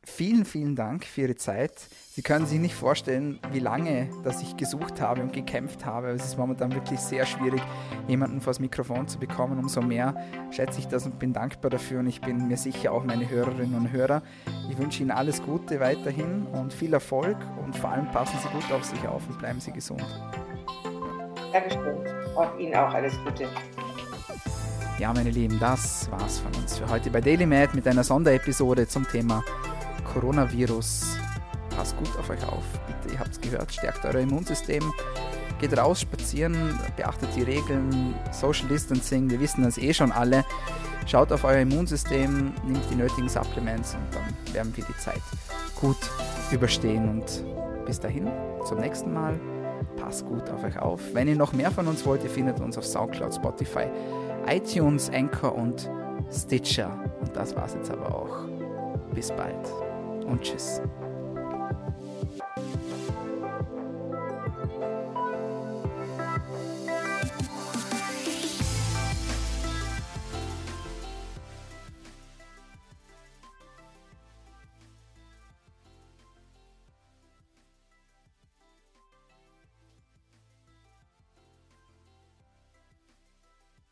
vielen, 0.04 0.44
vielen 0.44 0.76
Dank 0.76 1.04
für 1.04 1.22
Ihre 1.22 1.36
Zeit. 1.36 1.72
Sie 2.12 2.22
können 2.22 2.46
sich 2.46 2.58
nicht 2.58 2.74
vorstellen, 2.74 3.38
wie 3.52 3.58
lange 3.58 4.08
dass 4.24 4.42
ich 4.42 4.56
gesucht 4.56 5.00
habe 5.00 5.22
und 5.22 5.32
gekämpft 5.32 5.84
habe. 5.84 6.08
Es 6.08 6.24
ist 6.24 6.38
momentan 6.38 6.72
wirklich 6.72 7.00
sehr 7.00 7.26
schwierig, 7.26 7.62
jemanden 8.08 8.40
vors 8.40 8.60
Mikrofon 8.60 9.08
zu 9.08 9.18
bekommen. 9.18 9.58
Umso 9.58 9.82
mehr 9.82 10.14
schätze 10.50 10.80
ich 10.80 10.88
das 10.88 11.06
und 11.06 11.18
bin 11.18 11.32
dankbar 11.32 11.70
dafür 11.70 12.00
und 12.00 12.06
ich 12.06 12.20
bin 12.20 12.48
mir 12.48 12.56
sicher 12.56 12.92
auch 12.92 13.04
meine 13.04 13.28
Hörerinnen 13.28 13.74
und 13.74 13.92
Hörer. 13.92 14.22
Ich 14.70 14.78
wünsche 14.78 15.02
Ihnen 15.02 15.10
alles 15.10 15.42
Gute 15.42 15.80
weiterhin 15.80 16.46
und 16.46 16.72
viel 16.72 16.92
Erfolg 16.92 17.36
und 17.62 17.76
vor 17.76 17.90
allem 17.90 18.10
passen 18.10 18.38
Sie 18.42 18.48
gut 18.48 18.70
auf 18.72 18.84
sich 18.84 19.06
auf 19.06 19.28
und 19.28 19.38
bleiben 19.38 19.60
Sie 19.60 19.72
gesund. 19.72 20.04
Dankeschön. 21.52 21.80
Und 22.36 22.58
Ihnen 22.58 22.74
auch 22.74 22.92
alles 22.92 23.14
Gute. 23.24 23.48
Ja, 24.98 25.12
meine 25.14 25.30
Lieben, 25.30 25.58
das 25.58 26.10
war's 26.10 26.40
von 26.40 26.54
uns 26.60 26.78
für 26.78 26.86
heute 26.88 27.10
bei 27.10 27.22
Daily 27.22 27.46
Mad 27.46 27.70
mit 27.74 27.86
einer 27.88 28.04
Sonderepisode 28.04 28.86
zum 28.86 29.08
Thema 29.08 29.42
Coronavirus. 30.12 31.18
Passt 31.76 31.96
gut 31.96 32.08
auf 32.18 32.28
euch 32.30 32.42
auf. 32.44 32.64
Bitte, 32.86 33.14
ihr 33.14 33.20
habt 33.20 33.30
es 33.30 33.40
gehört, 33.40 33.72
stärkt 33.72 34.04
euer 34.04 34.20
Immunsystem. 34.20 34.92
Geht 35.60 35.76
raus, 35.76 36.00
spazieren, 36.00 36.78
beachtet 36.96 37.28
die 37.36 37.42
Regeln, 37.42 38.14
Social 38.32 38.66
Distancing, 38.68 39.28
wir 39.30 39.40
wissen 39.40 39.62
das 39.62 39.76
eh 39.78 39.92
schon 39.92 40.10
alle. 40.10 40.44
Schaut 41.06 41.30
auf 41.32 41.44
euer 41.44 41.60
Immunsystem, 41.60 42.52
nimmt 42.64 42.90
die 42.90 42.94
nötigen 42.94 43.28
Supplements 43.28 43.94
und 43.94 44.14
dann 44.14 44.54
werden 44.54 44.76
wir 44.76 44.84
die 44.84 44.96
Zeit 44.96 45.20
gut 45.78 45.98
überstehen. 46.50 47.08
Und 47.08 47.44
bis 47.84 48.00
dahin, 48.00 48.30
zum 48.64 48.78
nächsten 48.78 49.12
Mal. 49.12 49.38
Passt 49.96 50.26
gut 50.26 50.48
auf 50.50 50.62
euch 50.62 50.78
auf. 50.78 51.00
Wenn 51.12 51.28
ihr 51.28 51.36
noch 51.36 51.52
mehr 51.52 51.70
von 51.70 51.86
uns 51.86 52.04
wollt, 52.04 52.22
ihr 52.22 52.30
findet 52.30 52.60
uns 52.60 52.76
auf 52.76 52.84
Soundcloud, 52.84 53.34
Spotify, 53.34 53.86
iTunes, 54.46 55.10
Anchor 55.10 55.54
und 55.54 55.90
Stitcher. 56.30 57.02
Und 57.20 57.34
das 57.34 57.56
war's 57.56 57.74
jetzt 57.74 57.90
aber 57.90 58.14
auch. 58.14 58.44
Bis 59.14 59.30
bald 59.30 59.89
und. 60.30 61.09